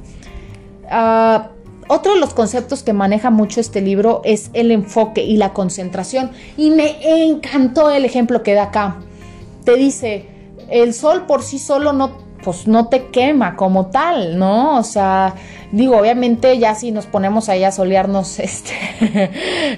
Ah, 0.91 1.49
otro 1.89 2.13
de 2.13 2.21
los 2.21 2.35
conceptos 2.35 2.83
que 2.83 2.93
maneja 2.93 3.31
mucho 3.31 3.59
este 3.59 3.81
libro 3.81 4.21
es 4.23 4.51
el 4.53 4.71
enfoque 4.71 5.23
y 5.23 5.39
la 5.39 5.55
concentración. 5.55 6.33
Y 6.59 6.69
me 6.69 6.99
encantó 7.23 7.91
el 7.91 8.05
ejemplo 8.05 8.43
que 8.43 8.53
da 8.53 8.65
acá. 8.65 8.99
Te 9.65 9.77
dice, 9.77 10.27
el 10.69 10.93
sol 10.93 11.25
por 11.25 11.43
sí 11.43 11.59
solo 11.59 11.95
no 11.95 12.28
pues 12.49 12.67
no 12.67 12.89
te 12.89 13.09
quema 13.09 13.57
como 13.57 13.89
tal, 13.89 14.39
¿no? 14.39 14.79
O 14.79 14.83
sea, 14.83 15.35
digo, 15.71 15.99
obviamente 15.99 16.59
ya 16.59 16.75
si 16.75 16.93
nos 16.93 17.05
ponemos 17.05 17.51
ahí 17.51 17.63
a 17.63 17.71
solearnos 17.71 18.39
este, 18.39 18.73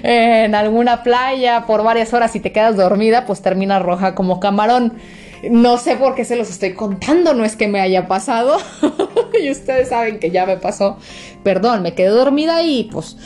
en 0.03 0.55
alguna 0.55 1.03
playa 1.03 1.65
por 1.67 1.83
varias 1.83 2.13
horas 2.13 2.33
y 2.37 2.39
te 2.39 2.53
quedas 2.53 2.77
dormida, 2.77 3.25
pues 3.25 3.41
termina 3.41 3.79
roja 3.79 4.15
como 4.15 4.39
camarón. 4.39 4.93
No 5.49 5.77
sé 5.77 5.97
por 5.97 6.15
qué 6.15 6.23
se 6.23 6.37
los 6.37 6.49
estoy 6.49 6.71
contando, 6.71 7.33
no 7.33 7.43
es 7.43 7.57
que 7.57 7.67
me 7.67 7.81
haya 7.81 8.07
pasado. 8.07 8.57
y 9.43 9.51
ustedes 9.51 9.89
saben 9.89 10.19
que 10.19 10.31
ya 10.31 10.45
me 10.45 10.55
pasó. 10.55 10.95
Perdón, 11.43 11.81
me 11.81 11.93
quedé 11.93 12.07
dormida 12.07 12.63
y 12.63 12.85
pues 12.85 13.17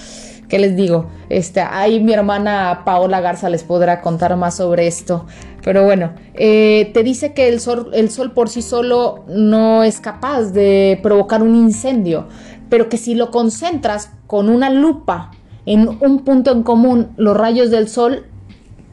¿qué 0.47 0.59
les 0.59 0.75
digo? 0.75 1.07
Este, 1.29 1.61
ahí 1.61 2.01
mi 2.01 2.13
hermana 2.13 2.83
Paola 2.85 3.21
Garza 3.21 3.49
les 3.49 3.63
podrá 3.63 4.01
contar 4.01 4.35
más 4.37 4.57
sobre 4.57 4.87
esto. 4.87 5.25
Pero 5.63 5.83
bueno, 5.83 6.13
eh, 6.35 6.91
te 6.93 7.03
dice 7.03 7.33
que 7.33 7.47
el 7.47 7.59
sol, 7.59 7.89
el 7.93 8.09
sol 8.09 8.33
por 8.33 8.49
sí 8.49 8.61
solo 8.61 9.23
no 9.27 9.83
es 9.83 9.99
capaz 9.99 10.51
de 10.51 10.99
provocar 11.01 11.41
un 11.41 11.55
incendio, 11.55 12.27
pero 12.69 12.89
que 12.89 12.97
si 12.97 13.15
lo 13.15 13.31
concentras 13.31 14.11
con 14.27 14.49
una 14.49 14.69
lupa 14.69 15.31
en 15.65 15.87
un 16.01 16.23
punto 16.23 16.51
en 16.51 16.63
común, 16.63 17.09
los 17.17 17.35
rayos 17.35 17.71
del 17.71 17.87
sol 17.87 18.25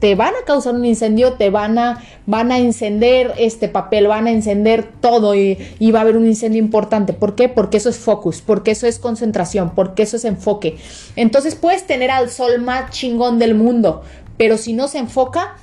te 0.02 0.16
van 0.16 0.34
a 0.34 0.44
causar 0.44 0.74
un 0.74 0.84
incendio, 0.84 1.34
te 1.34 1.48
van 1.48 1.78
a, 1.78 2.02
van 2.26 2.50
a 2.50 2.58
encender 2.58 3.34
este 3.38 3.68
papel, 3.68 4.08
van 4.08 4.26
a 4.26 4.32
encender 4.32 4.82
todo 5.00 5.36
y, 5.36 5.56
y, 5.78 5.92
va 5.92 6.00
a 6.00 6.02
haber 6.02 6.16
un 6.16 6.26
incendio 6.26 6.60
importante. 6.60 7.12
¿Por 7.12 7.36
qué? 7.36 7.48
Porque 7.48 7.76
eso 7.76 7.88
es 7.88 7.98
focus, 7.98 8.42
porque 8.42 8.72
eso 8.72 8.88
es 8.88 8.98
concentración, 8.98 9.76
porque 9.76 10.02
eso 10.02 10.16
es 10.16 10.24
enfoque. 10.24 10.76
Entonces 11.14 11.54
puedes 11.54 11.86
tener 11.86 12.10
al 12.10 12.30
sol 12.30 12.60
más 12.60 12.90
chingón 12.90 13.38
del 13.38 13.54
mundo, 13.54 14.02
pero 14.36 14.58
si 14.58 14.72
no 14.72 14.88
se 14.88 14.98
enfoca, 14.98 15.54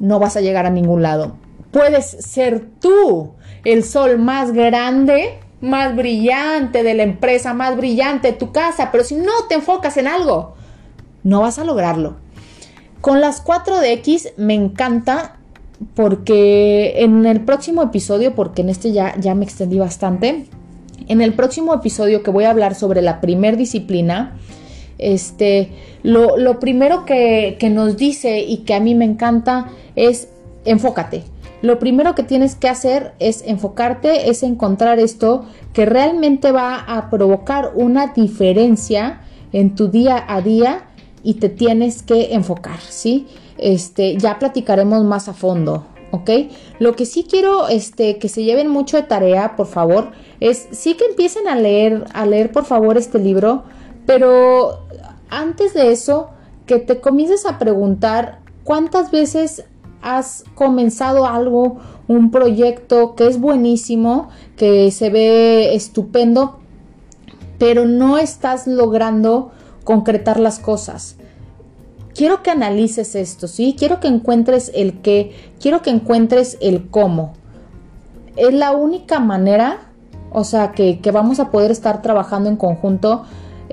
no 0.00 0.18
vas 0.18 0.36
a 0.36 0.40
llegar 0.40 0.66
a 0.66 0.70
ningún 0.70 1.02
lado. 1.02 1.36
Puedes 1.70 2.04
ser 2.04 2.66
tú 2.80 3.34
el 3.64 3.84
sol 3.84 4.18
más 4.18 4.50
grande, 4.50 5.38
más 5.60 5.94
brillante 5.94 6.82
de 6.82 6.94
la 6.94 7.04
empresa, 7.04 7.54
más 7.54 7.76
brillante 7.76 8.32
de 8.32 8.36
tu 8.36 8.50
casa, 8.50 8.90
pero 8.90 9.04
si 9.04 9.14
no 9.14 9.30
te 9.48 9.54
enfocas 9.54 9.98
en 9.98 10.08
algo, 10.08 10.56
no 11.22 11.42
vas 11.42 11.60
a 11.60 11.64
lograrlo. 11.64 12.21
Con 13.02 13.20
las 13.20 13.40
4 13.40 13.80
de 13.80 13.92
X 13.94 14.32
me 14.36 14.54
encanta 14.54 15.36
porque 15.96 17.02
en 17.02 17.26
el 17.26 17.40
próximo 17.40 17.82
episodio, 17.82 18.36
porque 18.36 18.62
en 18.62 18.68
este 18.68 18.92
ya, 18.92 19.16
ya 19.18 19.34
me 19.34 19.44
extendí 19.44 19.76
bastante, 19.80 20.46
en 21.08 21.20
el 21.20 21.34
próximo 21.34 21.74
episodio 21.74 22.22
que 22.22 22.30
voy 22.30 22.44
a 22.44 22.50
hablar 22.50 22.76
sobre 22.76 23.02
la 23.02 23.20
primer 23.20 23.56
disciplina, 23.56 24.38
este, 24.98 25.70
lo, 26.04 26.60
primero 26.60 27.04
que, 27.04 27.56
que 27.58 27.70
nos 27.70 27.96
dice 27.96 28.38
y 28.38 28.58
que 28.58 28.74
a 28.74 28.78
mí 28.78 28.94
me 28.94 29.04
encanta 29.04 29.66
es 29.96 30.28
enfócate. 30.64 31.24
lo 31.60 31.80
primero 31.80 32.14
que 32.14 32.22
tienes 32.22 32.54
que 32.54 32.68
hacer 32.68 33.14
es 33.18 33.42
enfocarte, 33.44 34.30
es 34.30 34.44
encontrar 34.44 35.00
esto 35.00 35.44
que 35.72 35.86
realmente 35.86 36.52
va 36.52 36.76
a 36.76 37.10
provocar 37.10 37.72
una 37.74 38.12
diferencia 38.14 39.22
en 39.52 39.74
tu 39.74 39.88
día 39.88 40.24
a 40.28 40.40
día 40.40 40.84
y 41.22 41.34
te 41.34 41.48
tienes 41.48 42.02
que 42.02 42.34
enfocar, 42.34 42.80
¿sí? 42.80 43.26
Este, 43.58 44.16
ya 44.16 44.38
platicaremos 44.38 45.04
más 45.04 45.28
a 45.28 45.34
fondo, 45.34 45.84
¿ok? 46.10 46.30
Lo 46.78 46.94
que 46.94 47.06
sí 47.06 47.26
quiero 47.28 47.68
este, 47.68 48.18
que 48.18 48.28
se 48.28 48.44
lleven 48.44 48.68
mucho 48.68 48.96
de 48.96 49.04
tarea, 49.04 49.56
por 49.56 49.66
favor, 49.66 50.12
es 50.40 50.68
sí 50.72 50.94
que 50.94 51.04
empiecen 51.06 51.46
a 51.48 51.54
leer, 51.54 52.04
a 52.12 52.26
leer 52.26 52.50
por 52.50 52.64
favor 52.64 52.96
este 52.96 53.18
libro, 53.18 53.64
pero 54.06 54.80
antes 55.30 55.74
de 55.74 55.92
eso, 55.92 56.30
que 56.66 56.78
te 56.78 57.00
comiences 57.00 57.46
a 57.46 57.58
preguntar 57.58 58.40
cuántas 58.64 59.10
veces 59.10 59.64
has 60.02 60.44
comenzado 60.54 61.26
algo, 61.26 61.78
un 62.08 62.30
proyecto 62.30 63.14
que 63.14 63.28
es 63.28 63.40
buenísimo, 63.40 64.28
que 64.56 64.90
se 64.90 65.10
ve 65.10 65.74
estupendo, 65.74 66.58
pero 67.58 67.84
no 67.86 68.18
estás 68.18 68.66
logrando 68.66 69.52
concretar 69.84 70.38
las 70.38 70.58
cosas. 70.58 71.16
Quiero 72.14 72.42
que 72.42 72.50
analices 72.50 73.14
esto, 73.14 73.48
¿sí? 73.48 73.74
Quiero 73.78 74.00
que 74.00 74.08
encuentres 74.08 74.70
el 74.74 75.00
qué, 75.00 75.32
quiero 75.60 75.82
que 75.82 75.90
encuentres 75.90 76.58
el 76.60 76.88
cómo. 76.90 77.32
Es 78.36 78.52
la 78.52 78.72
única 78.72 79.18
manera, 79.18 79.90
o 80.30 80.44
sea, 80.44 80.72
que, 80.72 81.00
que 81.00 81.10
vamos 81.10 81.40
a 81.40 81.50
poder 81.50 81.70
estar 81.70 82.02
trabajando 82.02 82.48
en 82.48 82.56
conjunto 82.56 83.24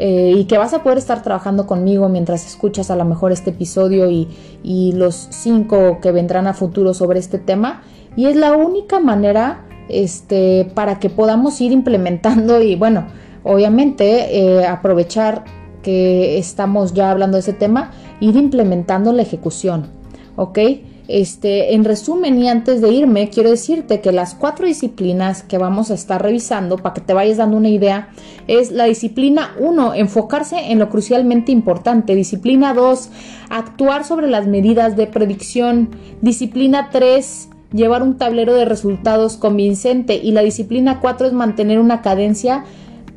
eh, 0.01 0.33
y 0.33 0.45
que 0.45 0.57
vas 0.57 0.73
a 0.73 0.81
poder 0.81 0.97
estar 0.97 1.21
trabajando 1.23 1.67
conmigo 1.67 2.07
mientras 2.07 2.47
escuchas 2.47 2.89
a 2.89 2.95
lo 2.95 3.03
mejor 3.03 3.33
este 3.33 3.49
episodio 3.49 4.09
y, 4.09 4.93
los 4.93 5.27
cinco 5.31 5.99
que 6.01 6.13
vendrán 6.13 6.47
a 6.47 6.53
futuro 6.53 6.93
sobre 6.93 7.19
este 7.19 7.37
tema. 7.37 7.81
Y 8.15 8.27
es 8.27 8.37
la 8.37 8.53
única 8.53 9.01
manera 9.01 9.65
este, 9.89 10.71
para 10.73 10.99
que 10.99 11.09
podamos 11.09 11.59
ir 11.59 11.73
implementando 11.73 12.61
y 12.61 12.77
bueno, 12.77 13.07
obviamente 13.43 14.37
eh, 14.39 14.65
aprovechar 14.65 15.43
que 15.89 16.37
estamos 16.37 16.93
ya 16.93 17.09
hablando 17.09 17.37
de 17.37 17.41
ese 17.41 17.53
tema, 17.53 17.89
ir 18.19 18.35
implementando 18.35 19.11
la 19.11 19.23
ejecución, 19.23 19.87
¿ok? 20.35 20.59
Este, 21.07 21.73
en 21.73 21.83
resumen 21.83 22.37
y 22.37 22.47
antes 22.47 22.79
de 22.81 22.89
irme, 22.89 23.29
quiero 23.29 23.49
decirte 23.49 23.99
que 23.99 24.11
las 24.11 24.35
cuatro 24.35 24.67
disciplinas 24.67 25.41
que 25.41 25.57
vamos 25.57 25.89
a 25.89 25.95
estar 25.95 26.21
revisando 26.21 26.77
para 26.77 26.93
que 26.93 27.01
te 27.01 27.15
vayas 27.15 27.37
dando 27.37 27.57
una 27.57 27.69
idea 27.69 28.09
es 28.45 28.71
la 28.71 28.83
disciplina 28.83 29.55
1, 29.59 29.95
enfocarse 29.95 30.71
en 30.71 30.77
lo 30.77 30.89
crucialmente 30.89 31.51
importante. 31.51 32.13
Disciplina 32.13 32.75
2, 32.75 33.09
actuar 33.49 34.05
sobre 34.05 34.27
las 34.27 34.45
medidas 34.45 34.95
de 34.95 35.07
predicción. 35.07 35.89
Disciplina 36.21 36.89
3, 36.91 37.49
llevar 37.73 38.03
un 38.03 38.19
tablero 38.19 38.53
de 38.53 38.65
resultados 38.65 39.37
convincente. 39.37 40.15
Y 40.21 40.33
la 40.33 40.43
disciplina 40.43 40.99
4 40.99 41.25
es 41.25 41.33
mantener 41.33 41.79
una 41.79 42.03
cadencia 42.03 42.65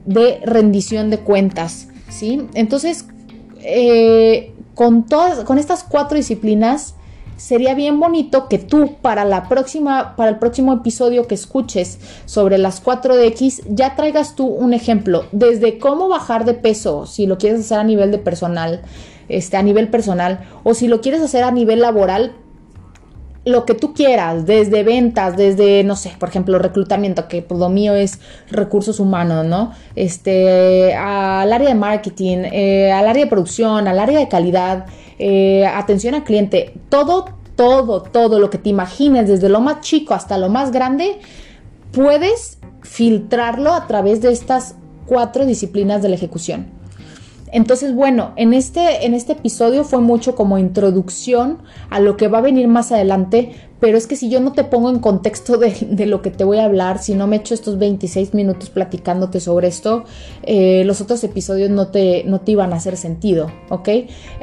de 0.07 0.41
rendición 0.47 1.11
de 1.11 1.19
cuentas. 1.19 1.89
¿Sí? 2.13 2.47
Entonces, 2.55 3.07
eh, 3.61 4.53
con, 4.75 5.07
todas, 5.07 5.45
con 5.45 5.59
estas 5.59 5.85
cuatro 5.85 6.17
disciplinas, 6.17 6.95
sería 7.37 7.75
bien 7.75 7.99
bonito 7.99 8.49
que 8.49 8.59
tú 8.59 8.97
para 9.01 9.25
la 9.25 9.49
próxima 9.49 10.15
para 10.15 10.31
el 10.31 10.39
próximo 10.39 10.73
episodio 10.73 11.27
que 11.27 11.35
escuches 11.35 11.99
sobre 12.25 12.57
las 12.57 12.85
4DX 12.85 13.65
ya 13.69 13.97
traigas 13.97 14.37
tú 14.37 14.47
un 14.47 14.75
ejemplo 14.75 15.25
desde 15.33 15.79
cómo 15.79 16.09
bajar 16.09 16.45
de 16.45 16.55
peso 16.55 17.07
si 17.07 17.27
lo 17.27 17.39
quieres 17.39 17.61
hacer 17.61 17.79
a 17.79 17.85
nivel 17.85 18.13
de 18.13 18.19
personal 18.19 18.83
este 19.29 19.57
a 19.57 19.63
nivel 19.63 19.89
personal 19.89 20.47
o 20.63 20.75
si 20.75 20.87
lo 20.87 21.01
quieres 21.01 21.21
hacer 21.21 21.43
a 21.43 21.51
nivel 21.51 21.81
laboral 21.81 22.37
lo 23.45 23.65
que 23.65 23.75
tú 23.75 23.93
quieras, 23.93 24.47
desde 24.47 24.85
ventas, 24.85 25.37
desde, 25.37 25.83
no 25.83 25.97
sé, 25.97 26.13
por 26.19 26.29
ejemplo, 26.29 26.59
reclutamiento, 26.59 27.27
que 27.27 27.43
pues, 27.43 27.59
lo 27.59 27.69
mío 27.69 27.95
es 27.95 28.21
recursos 28.51 29.01
humanos, 29.01 29.45
¿no? 29.45 29.73
Este, 29.97 30.95
al 30.95 31.53
área 31.53 31.69
de 31.69 31.75
marketing, 31.75 32.45
eh, 32.53 32.93
al 32.93 33.09
área 33.09 33.25
de 33.25 33.31
producción, 33.31 33.89
al 33.89 33.99
área 33.99 34.19
de 34.19 34.29
calidad, 34.29 34.87
eh, 35.19 35.67
atención 35.67 36.15
al 36.15 36.25
cliente, 36.25 36.75
todo, 36.89 37.25
todo, 37.57 38.03
todo 38.03 38.39
lo 38.39 38.49
que 38.49 38.59
te 38.59 38.69
imagines, 38.69 39.29
desde 39.29 39.49
lo 39.49 39.61
más 39.61 39.81
chico 39.81 40.15
hasta 40.15 40.39
lo 40.39 40.49
más 40.49 40.71
grande, 40.71 41.19
puedes 41.91 42.59
filtrarlo 42.83 43.73
a 43.73 43.87
través 43.87 44.21
de 44.23 44.31
estas 44.33 44.77
cuatro 45.07 45.47
disciplinas 45.47 46.01
de 46.01 46.11
la 46.11 46.15
ejecución. 46.15 46.82
Entonces, 47.53 47.95
bueno, 47.95 48.33
en 48.37 48.55
este, 48.55 49.05
en 49.05 49.13
este 49.13 49.33
episodio 49.33 49.85
fue 49.85 50.01
mucho 50.01 50.35
como 50.35 50.57
introducción 50.57 51.59
a 51.91 52.01
lo 52.01 52.17
que 52.17 52.29
va 52.29 52.39
a 52.39 52.41
venir 52.41 52.67
más 52.67 52.93
adelante, 52.93 53.53
pero 53.79 53.99
es 53.99 54.07
que 54.07 54.17
si 54.17 54.31
yo 54.31 54.41
no 54.41 54.53
te 54.53 54.65
pongo 54.65 54.89
en 54.89 55.01
contexto 55.01 55.59
de, 55.59 56.07
lo 56.07 56.23
que 56.23 56.31
te 56.31 56.45
voy 56.45 56.59
a 56.59 56.65
hablar, 56.65 56.99
si 56.99 57.15
no 57.15 57.27
me 57.27 57.37
echo 57.37 57.53
estos 57.53 57.79
26 57.79 58.33
minutos 58.33 58.71
platicándote 58.71 59.39
sobre 59.39 59.69
esto, 59.69 60.05
eh, 60.45 60.83
los 60.87 61.03
otros 61.03 61.23
episodios 61.25 61.69
no 61.69 61.89
te, 61.89 62.25
no 62.25 62.41
te 62.41 62.53
iban 62.53 62.73
a 62.73 62.77
hacer 62.77 62.97
sentido, 62.97 63.53
¿ok? 63.69 63.89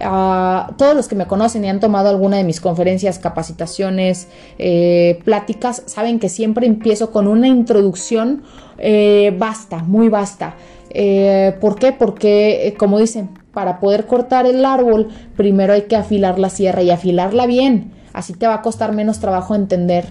Ah, 0.02 0.76
todos 0.78 0.95
los 0.95 1.08
que 1.08 1.15
me 1.15 1.26
conocen 1.26 1.65
y 1.65 1.69
han 1.69 1.80
tomado 1.80 2.10
alguna 2.10 2.38
de 2.38 2.43
mis 2.43 2.62
conferencias, 2.62 3.17
capacitaciones, 3.17 4.28
eh, 4.60 5.19
pláticas, 5.24 5.82
saben 5.88 6.19
que 6.19 6.30
siempre 6.30 6.67
empiezo 6.67 7.10
con 7.10 7.28
una 7.28 7.48
introducción 7.48 8.43
eh, 8.80 9.36
basta, 9.38 9.84
muy 9.84 10.10
basta. 10.10 10.56
Eh, 10.89 11.56
¿Por 11.60 11.78
qué? 11.78 11.91
Porque, 11.91 12.67
eh, 12.67 12.73
como 12.73 12.99
dicen, 12.99 13.30
para 13.54 13.80
poder 13.80 14.06
cortar 14.06 14.45
el 14.45 14.65
árbol, 14.65 15.10
primero 15.36 15.73
hay 15.73 15.84
que 15.84 15.95
afilar 15.95 16.39
la 16.39 16.49
sierra 16.49 16.82
y 16.82 16.89
afilarla 16.89 17.45
bien. 17.45 17.91
Así 18.13 18.34
te 18.34 18.47
va 18.47 18.56
a 18.56 18.62
costar 18.62 18.93
menos 18.93 19.19
trabajo 19.19 19.56
entender 19.56 20.06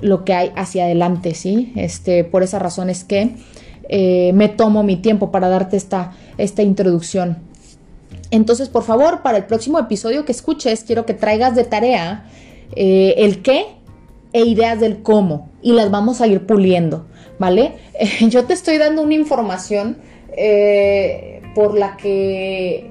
lo 0.00 0.24
que 0.24 0.34
hay 0.34 0.52
hacia 0.56 0.84
adelante, 0.84 1.34
¿sí? 1.34 1.72
Este, 1.76 2.24
por 2.24 2.42
esa 2.42 2.58
razón 2.58 2.90
es 2.90 3.04
que 3.04 3.36
eh, 3.88 4.32
me 4.34 4.48
tomo 4.48 4.82
mi 4.82 4.96
tiempo 4.96 5.30
para 5.30 5.48
darte 5.48 5.76
esta, 5.76 6.12
esta 6.36 6.62
introducción. 6.62 7.38
Entonces, 8.30 8.68
por 8.68 8.82
favor, 8.82 9.22
para 9.22 9.38
el 9.38 9.44
próximo 9.44 9.78
episodio 9.78 10.24
que 10.24 10.32
escuches, 10.32 10.82
quiero 10.84 11.06
que 11.06 11.14
traigas 11.14 11.54
de 11.54 11.64
tarea 11.64 12.26
el 12.76 13.42
qué 13.42 13.66
e 14.32 14.44
ideas 14.44 14.80
del 14.80 15.02
cómo 15.02 15.48
y 15.62 15.72
las 15.72 15.92
vamos 15.92 16.20
a 16.20 16.26
ir 16.26 16.44
puliendo, 16.44 17.06
¿vale? 17.38 17.74
yo 18.28 18.44
te 18.44 18.52
estoy 18.52 18.78
dando 18.78 19.02
una 19.02 19.14
información 19.14 19.98
eh, 20.36 21.42
por 21.54 21.76
la 21.76 21.96
que 21.96 22.90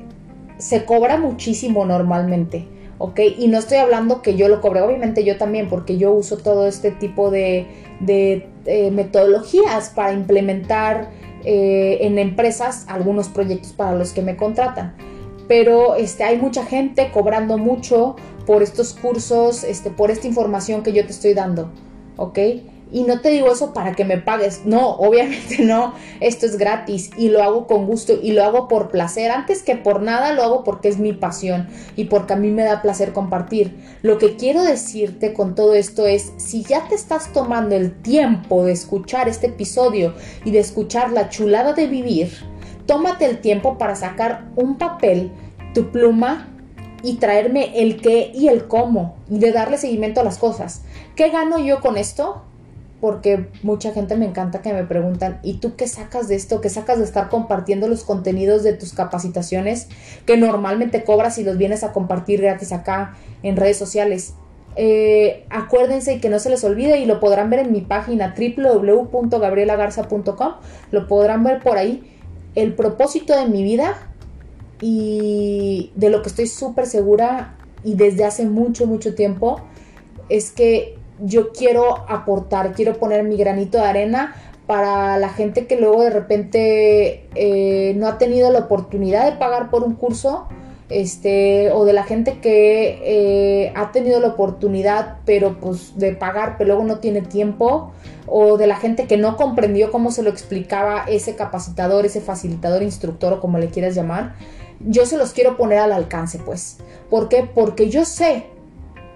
se 0.58 0.86
cobra 0.86 1.18
muchísimo 1.18 1.86
normalmente. 1.86 2.68
¿ok? 3.04 3.20
Y 3.38 3.50
no 3.50 3.58
estoy 3.58 3.80
hablando 3.80 4.22
que 4.22 4.36
yo 4.36 4.48
lo 4.48 4.62
cobre, 4.62 4.82
obviamente 4.82 5.26
yo 5.26 5.38
también, 5.38 5.68
porque 5.68 5.98
yo 5.98 6.14
uso 6.14 6.38
todo 6.38 6.68
este 6.68 6.92
tipo 6.92 7.32
de, 7.32 7.68
eh, 8.08 8.92
metodologías 8.92 9.90
para 9.90 10.14
implementar 10.14 11.10
eh, 11.44 11.98
en 12.02 12.18
empresas 12.18 12.86
algunos 12.88 13.28
proyectos 13.28 13.74
para 13.74 13.94
los 13.94 14.14
que 14.14 14.22
me 14.22 14.38
contratan. 14.38 14.96
Pero 15.50 15.96
este, 15.96 16.24
hay 16.24 16.38
mucha 16.38 16.66
gente 16.66 17.12
cobrando 17.12 17.58
mucho 17.58 18.16
por 18.46 18.64
estos 18.64 18.94
cursos, 18.94 19.66
este, 19.66 19.90
por 19.90 20.10
esta 20.10 20.28
información 20.28 20.82
que 20.82 20.94
yo 20.94 21.06
te 21.06 21.12
estoy 21.12 21.34
dando, 21.34 21.72
¿ok? 22.16 22.40
Y 22.94 23.04
no 23.04 23.22
te 23.22 23.30
digo 23.30 23.52
eso 23.52 23.74
para 23.74 23.94
que 23.94 24.06
me 24.06 24.20
pagues. 24.20 24.62
No, 24.66 24.92
obviamente 24.92 25.66
no. 25.66 25.96
Esto 26.20 26.46
es 26.46 26.58
gratis 26.58 27.10
y 27.18 27.30
lo 27.30 27.42
hago 27.42 27.66
con 27.66 27.88
gusto 27.88 28.14
y 28.22 28.34
lo 28.34 28.44
hago 28.44 28.68
por 28.68 28.90
placer. 28.90 29.32
Antes 29.32 29.64
que 29.64 29.76
por 29.76 30.04
nada 30.04 30.32
lo 30.32 30.44
hago 30.44 30.64
porque 30.64 30.90
es 30.90 31.00
mi 31.00 31.12
pasión 31.12 31.68
y 31.96 32.06
porque 32.06 32.34
a 32.34 32.36
mí 32.36 32.52
me 32.52 32.64
da 32.64 32.84
placer 32.84 33.12
compartir. 33.12 33.76
Lo 34.04 34.20
que 34.20 34.36
quiero 34.36 34.62
decirte 34.62 35.34
con 35.34 35.56
todo 35.56 35.74
esto 35.74 36.06
es, 36.06 36.34
si 36.38 36.64
ya 36.64 36.88
te 36.88 36.94
estás 36.94 37.34
tomando 37.34 37.76
el 37.76 38.00
tiempo 38.00 38.64
de 38.64 38.74
escuchar 38.74 39.28
este 39.28 39.48
episodio 39.48 40.14
y 40.46 40.52
de 40.52 40.60
escuchar 40.60 41.12
la 41.12 41.30
chulada 41.30 41.74
de 41.74 41.88
vivir, 41.88 42.32
tómate 42.86 43.26
el 43.26 43.42
tiempo 43.42 43.80
para 43.80 43.96
sacar 43.96 44.52
un 44.56 44.78
papel, 44.78 45.32
tu 45.74 45.92
pluma 45.92 46.48
y 47.02 47.16
traerme 47.16 47.82
el 47.82 48.00
qué 48.02 48.32
y 48.36 48.50
el 48.50 48.68
cómo 48.68 49.18
y 49.32 49.40
de 49.40 49.52
darle 49.52 49.80
seguimiento 49.80 50.22
a 50.22 50.24
las 50.24 50.38
cosas. 50.38 50.84
¿Qué 51.16 51.30
gano 51.30 51.58
yo 51.58 51.82
con 51.82 51.98
esto? 51.98 52.44
Porque 53.04 53.48
mucha 53.64 53.92
gente 53.92 54.16
me 54.16 54.26
encanta 54.26 54.62
que 54.62 54.72
me 54.72 54.86
preguntan, 54.86 55.42
¿y 55.44 55.56
tú 55.56 55.76
qué 55.76 55.90
sacas 55.90 56.30
de 56.30 56.36
esto? 56.36 56.62
¿Qué 56.62 56.70
sacas 56.70 57.00
de 57.00 57.04
estar 57.04 57.28
compartiendo 57.28 57.90
los 57.90 58.06
contenidos 58.06 58.64
de 58.64 58.72
tus 58.72 58.94
capacitaciones 58.94 59.90
que 60.26 60.38
normalmente 60.38 61.04
cobras 61.04 61.38
y 61.38 61.44
los 61.44 61.58
vienes 61.58 61.84
a 61.84 61.92
compartir 61.92 62.42
gratis 62.42 62.72
acá 62.72 63.18
en 63.42 63.58
redes 63.58 63.76
sociales? 63.76 64.36
Eh, 64.78 65.46
acuérdense 65.50 66.14
y 66.14 66.22
que 66.22 66.30
no 66.30 66.40
se 66.40 66.50
les 66.50 66.64
olvide 66.64 66.98
y 67.00 67.06
lo 67.06 67.20
podrán 67.20 67.50
ver 67.50 67.60
en 67.60 67.74
mi 67.74 67.82
página 67.82 68.34
www.gabrielagarza.com, 68.38 70.54
lo 70.92 71.06
podrán 71.06 71.44
ver 71.44 71.60
por 71.60 71.78
ahí. 71.78 72.10
El 72.56 72.74
propósito 72.74 73.38
de 73.38 73.48
mi 73.48 73.64
vida 73.64 73.98
y 74.80 75.92
de 75.96 76.10
lo 76.10 76.22
que 76.22 76.30
estoy 76.30 76.48
súper 76.48 76.86
segura 76.86 77.58
y 77.84 77.96
desde 77.96 78.24
hace 78.24 78.46
mucho, 78.46 78.88
mucho 78.88 79.14
tiempo 79.14 79.60
es 80.30 80.52
que 80.52 81.03
yo 81.20 81.52
quiero 81.52 82.06
aportar, 82.10 82.74
quiero 82.74 82.94
poner 82.94 83.24
mi 83.24 83.38
granito 83.38 83.78
de 83.78 83.86
arena 83.86 84.36
para 84.68 85.18
la 85.18 85.30
gente 85.30 85.68
que 85.68 85.80
luego 85.80 86.02
de 86.04 86.10
repente 86.10 87.28
eh, 87.36 87.94
no 87.96 88.08
ha 88.08 88.18
tenido 88.18 88.52
la 88.52 88.60
oportunidad 88.60 89.26
de 89.26 89.38
pagar 89.38 89.70
por 89.70 89.84
un 89.84 89.96
curso, 89.96 90.48
este, 90.90 91.72
o 91.72 91.86
de 91.86 91.94
la 91.94 92.04
gente 92.04 92.40
que 92.40 93.00
eh, 93.04 93.74
ha 93.76 93.92
tenido 93.92 94.20
la 94.20 94.30
oportunidad, 94.30 95.18
pero 95.26 95.60
pues 95.60 95.98
de 95.98 96.14
pagar, 96.14 96.56
pero 96.58 96.70
luego 96.70 96.84
no 96.84 97.00
tiene 97.00 97.22
tiempo, 97.22 97.92
o 98.28 98.58
de 98.58 98.68
la 98.68 98.76
gente 98.76 99.06
que 99.06 99.18
no 99.18 99.36
comprendió 99.36 99.92
cómo 99.92 100.12
se 100.12 100.24
lo 100.24 100.30
explicaba 100.30 101.06
ese 101.08 101.36
capacitador, 101.36 102.06
ese 102.06 102.22
facilitador, 102.22 102.84
instructor 102.84 103.34
o 103.34 103.40
como 103.40 103.58
le 103.58 103.68
quieras 103.68 103.96
llamar, 103.96 104.36
yo 104.80 105.06
se 105.06 105.18
los 105.18 105.34
quiero 105.34 105.58
poner 105.58 105.80
al 105.80 105.92
alcance, 105.92 106.40
pues. 106.40 106.78
¿Por 107.10 107.30
qué? 107.30 107.50
Porque 107.54 107.90
yo 107.90 108.06
sé 108.06 108.46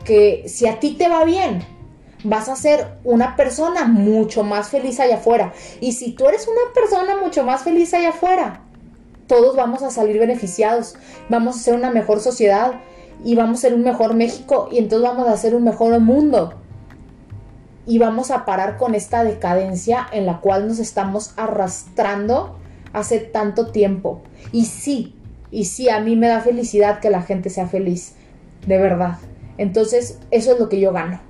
que 0.03 0.43
si 0.47 0.67
a 0.67 0.79
ti 0.79 0.95
te 0.97 1.10
va 1.10 1.25
bien, 1.25 1.76
vas 2.23 2.49
a 2.49 2.56
ser 2.56 2.88
una 3.03 3.36
persona 3.36 3.86
mucho 3.86 4.43
más 4.43 4.69
feliz 4.69 4.99
allá 4.99 5.15
afuera. 5.15 5.53
Y 5.80 5.93
si 5.93 6.13
tú 6.13 6.27
eres 6.27 6.47
una 6.47 6.73
persona 6.73 7.17
mucho 7.21 7.43
más 7.43 7.63
feliz 7.63 7.93
allá 7.93 8.10
afuera, 8.10 8.62
todos 9.27 9.56
vamos 9.56 9.84
a 9.84 9.91
salir 9.91 10.19
beneficiados, 10.19 10.95
vamos 11.30 11.58
a 11.58 11.60
ser 11.60 11.75
una 11.75 11.91
mejor 11.91 12.19
sociedad 12.19 12.80
y 13.23 13.36
vamos 13.36 13.60
a 13.60 13.62
ser 13.62 13.73
un 13.73 13.84
mejor 13.84 14.13
México 14.13 14.69
y 14.71 14.77
entonces 14.77 15.08
vamos 15.08 15.27
a 15.27 15.38
ser 15.38 15.56
un 15.56 15.63
mejor 15.63 15.99
mundo. 15.99 16.53
Y 17.86 17.99
vamos 17.99 18.32
a 18.32 18.43
parar 18.43 18.77
con 18.77 18.95
esta 18.95 19.23
decadencia 19.23 20.06
en 20.12 20.25
la 20.25 20.41
cual 20.41 20.67
nos 20.67 20.80
estamos 20.80 21.34
arrastrando 21.38 22.58
hace 22.91 23.19
tanto 23.19 23.67
tiempo. 23.71 24.21
Y 24.51 24.65
sí, 24.65 25.15
y 25.51 25.65
sí, 25.65 25.89
a 25.89 26.01
mí 26.01 26.15
me 26.17 26.27
da 26.27 26.41
felicidad 26.41 26.99
que 26.99 27.10
la 27.10 27.21
gente 27.21 27.49
sea 27.49 27.67
feliz, 27.67 28.15
de 28.65 28.77
verdad. 28.77 29.17
Entonces, 29.58 30.19
eso 30.32 30.51
es 30.51 30.60
lo 30.60 30.67
que 30.67 30.82
yo 30.82 30.91
gano. 30.91 31.21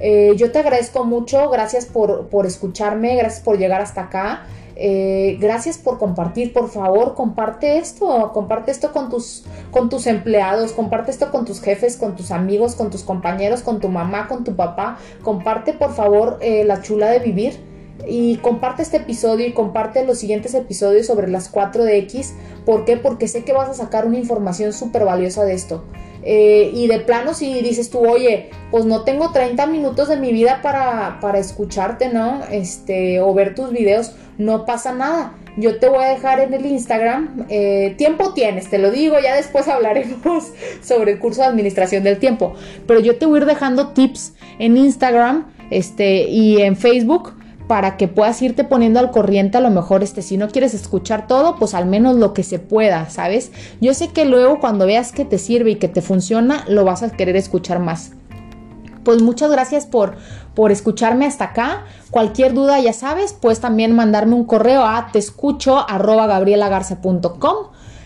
Eh, 0.00 0.34
yo 0.36 0.52
te 0.52 0.60
agradezco 0.60 1.04
mucho, 1.04 1.50
gracias 1.50 1.86
por, 1.86 2.28
por, 2.28 2.46
escucharme, 2.46 3.16
gracias 3.16 3.42
por 3.42 3.58
llegar 3.58 3.80
hasta 3.80 4.02
acá. 4.02 4.46
Eh, 4.80 5.38
gracias 5.40 5.76
por 5.76 5.98
compartir, 5.98 6.52
por 6.52 6.70
favor, 6.70 7.16
comparte 7.16 7.78
esto, 7.78 8.30
comparte 8.32 8.70
esto 8.70 8.92
con 8.92 9.08
tus, 9.08 9.44
con 9.72 9.88
tus 9.88 10.06
empleados, 10.06 10.70
comparte 10.70 11.10
esto 11.10 11.32
con 11.32 11.44
tus 11.44 11.60
jefes, 11.60 11.96
con 11.96 12.14
tus 12.14 12.30
amigos, 12.30 12.76
con 12.76 12.88
tus 12.88 13.02
compañeros, 13.02 13.62
con 13.62 13.80
tu 13.80 13.88
mamá, 13.88 14.28
con 14.28 14.44
tu 14.44 14.54
papá. 14.54 14.98
Comparte, 15.22 15.72
por 15.72 15.92
favor, 15.94 16.38
eh, 16.40 16.62
la 16.62 16.80
chula 16.80 17.10
de 17.10 17.18
vivir 17.18 17.58
y 18.06 18.36
comparte 18.36 18.82
este 18.82 18.98
episodio 18.98 19.48
y 19.48 19.52
comparte 19.52 20.04
los 20.04 20.18
siguientes 20.18 20.54
episodios 20.54 21.06
sobre 21.06 21.26
las 21.26 21.48
4 21.48 21.82
de 21.82 21.98
X. 21.98 22.34
¿Por 22.64 22.84
qué? 22.84 22.96
Porque 22.96 23.26
sé 23.26 23.42
que 23.42 23.52
vas 23.52 23.68
a 23.68 23.74
sacar 23.74 24.06
una 24.06 24.18
información 24.18 24.72
súper 24.72 25.04
valiosa 25.04 25.44
de 25.44 25.54
esto. 25.54 25.82
Eh, 26.22 26.70
y 26.74 26.86
de 26.88 27.00
plano 27.00 27.34
si 27.34 27.62
dices 27.62 27.90
tú, 27.90 28.00
oye, 28.00 28.50
pues 28.70 28.84
no 28.84 29.02
tengo 29.02 29.32
30 29.32 29.66
minutos 29.66 30.08
de 30.08 30.16
mi 30.16 30.32
vida 30.32 30.60
para, 30.62 31.18
para 31.20 31.38
escucharte, 31.38 32.08
¿no? 32.08 32.40
Este, 32.50 33.20
o 33.20 33.32
ver 33.34 33.54
tus 33.54 33.70
videos, 33.70 34.12
no 34.36 34.64
pasa 34.64 34.92
nada. 34.92 35.34
Yo 35.56 35.78
te 35.78 35.88
voy 35.88 36.04
a 36.04 36.08
dejar 36.08 36.40
en 36.40 36.54
el 36.54 36.66
Instagram. 36.66 37.46
Eh, 37.48 37.94
tiempo 37.98 38.32
tienes, 38.32 38.70
te 38.70 38.78
lo 38.78 38.90
digo, 38.90 39.16
ya 39.20 39.34
después 39.34 39.66
hablaremos 39.68 40.52
sobre 40.82 41.12
el 41.12 41.18
curso 41.18 41.42
de 41.42 41.48
administración 41.48 42.04
del 42.04 42.18
tiempo. 42.18 42.54
Pero 42.86 43.00
yo 43.00 43.18
te 43.18 43.26
voy 43.26 43.38
a 43.38 43.42
ir 43.42 43.46
dejando 43.46 43.88
tips 43.88 44.34
en 44.58 44.76
Instagram 44.76 45.46
este, 45.70 46.22
y 46.28 46.62
en 46.62 46.76
Facebook 46.76 47.37
para 47.68 47.96
que 47.96 48.08
puedas 48.08 48.42
irte 48.42 48.64
poniendo 48.64 48.98
al 48.98 49.12
corriente 49.12 49.58
a 49.58 49.60
lo 49.60 49.70
mejor 49.70 50.02
este 50.02 50.22
si 50.22 50.36
no 50.36 50.48
quieres 50.48 50.74
escuchar 50.74 51.26
todo 51.28 51.56
pues 51.56 51.74
al 51.74 51.86
menos 51.86 52.16
lo 52.16 52.32
que 52.32 52.42
se 52.42 52.58
pueda 52.58 53.08
sabes 53.10 53.52
yo 53.80 53.94
sé 53.94 54.08
que 54.08 54.24
luego 54.24 54.58
cuando 54.58 54.86
veas 54.86 55.12
que 55.12 55.24
te 55.24 55.38
sirve 55.38 55.72
y 55.72 55.76
que 55.76 55.88
te 55.88 56.02
funciona 56.02 56.64
lo 56.66 56.84
vas 56.84 57.02
a 57.04 57.10
querer 57.10 57.36
escuchar 57.36 57.78
más 57.78 58.12
pues 59.08 59.22
muchas 59.22 59.50
gracias 59.50 59.86
por, 59.86 60.16
por 60.54 60.70
escucharme 60.70 61.24
hasta 61.24 61.46
acá. 61.46 61.86
Cualquier 62.10 62.52
duda, 62.52 62.78
ya 62.78 62.92
sabes, 62.92 63.32
puedes 63.32 63.58
también 63.58 63.96
mandarme 63.96 64.34
un 64.34 64.44
correo 64.44 64.82
a 64.82 65.10
gabrielagarza.com 66.26 67.56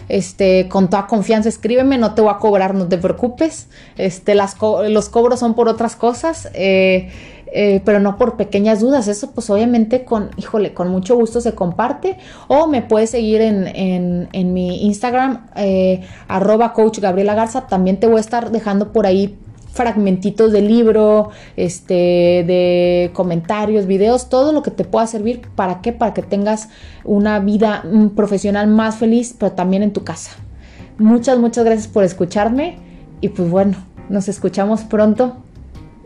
Este, 0.08 0.68
con 0.68 0.88
toda 0.90 1.08
confianza 1.08 1.48
escríbeme, 1.48 1.98
no 1.98 2.14
te 2.14 2.22
voy 2.22 2.30
a 2.30 2.38
cobrar, 2.38 2.76
no 2.76 2.86
te 2.86 2.98
preocupes. 2.98 3.66
Este, 3.96 4.36
las 4.36 4.56
los 4.60 5.08
cobros 5.08 5.40
son 5.40 5.54
por 5.54 5.68
otras 5.68 5.96
cosas. 5.96 6.50
Eh, 6.54 7.10
eh, 7.54 7.82
pero 7.84 8.00
no 8.00 8.16
por 8.16 8.36
pequeñas 8.36 8.80
dudas. 8.80 9.08
Eso 9.08 9.30
pues 9.32 9.50
obviamente 9.50 10.04
con, 10.04 10.30
híjole, 10.36 10.72
con 10.72 10.88
mucho 10.88 11.14
gusto 11.16 11.40
se 11.40 11.54
comparte. 11.54 12.16
O 12.48 12.66
me 12.66 12.82
puedes 12.82 13.10
seguir 13.10 13.40
en, 13.42 14.28
mi 14.54 14.86
Instagram, 14.86 15.46
eh, 15.56 16.02
arroba 16.28 16.72
coach 16.72 16.98
Gabriela 16.98 17.34
Garza. 17.34 17.66
También 17.66 17.98
te 17.98 18.06
voy 18.06 18.16
a 18.16 18.20
estar 18.20 18.50
dejando 18.50 18.92
por 18.92 19.06
ahí 19.06 19.38
fragmentitos 19.72 20.52
de 20.52 20.60
libro, 20.60 21.30
este, 21.56 21.94
de 21.94 23.10
comentarios, 23.14 23.86
videos, 23.86 24.28
todo 24.28 24.52
lo 24.52 24.62
que 24.62 24.70
te 24.70 24.84
pueda 24.84 25.06
servir. 25.06 25.42
¿Para 25.54 25.80
qué? 25.80 25.92
Para 25.92 26.14
que 26.14 26.22
tengas 26.22 26.68
una 27.04 27.38
vida 27.38 27.84
profesional 28.14 28.66
más 28.66 28.96
feliz, 28.96 29.34
pero 29.38 29.52
también 29.52 29.82
en 29.82 29.92
tu 29.92 30.04
casa. 30.04 30.32
Muchas, 30.98 31.38
muchas 31.38 31.64
gracias 31.64 31.88
por 31.88 32.04
escucharme 32.04 32.76
y 33.20 33.30
pues 33.30 33.48
bueno, 33.50 33.76
nos 34.08 34.28
escuchamos 34.28 34.82
pronto 34.82 35.36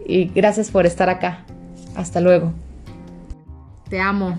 y 0.06 0.26
gracias 0.26 0.70
por 0.70 0.86
estar 0.86 1.08
acá. 1.08 1.44
Hasta 1.96 2.20
luego. 2.20 2.52
Te 3.88 4.00
amo. 4.00 4.38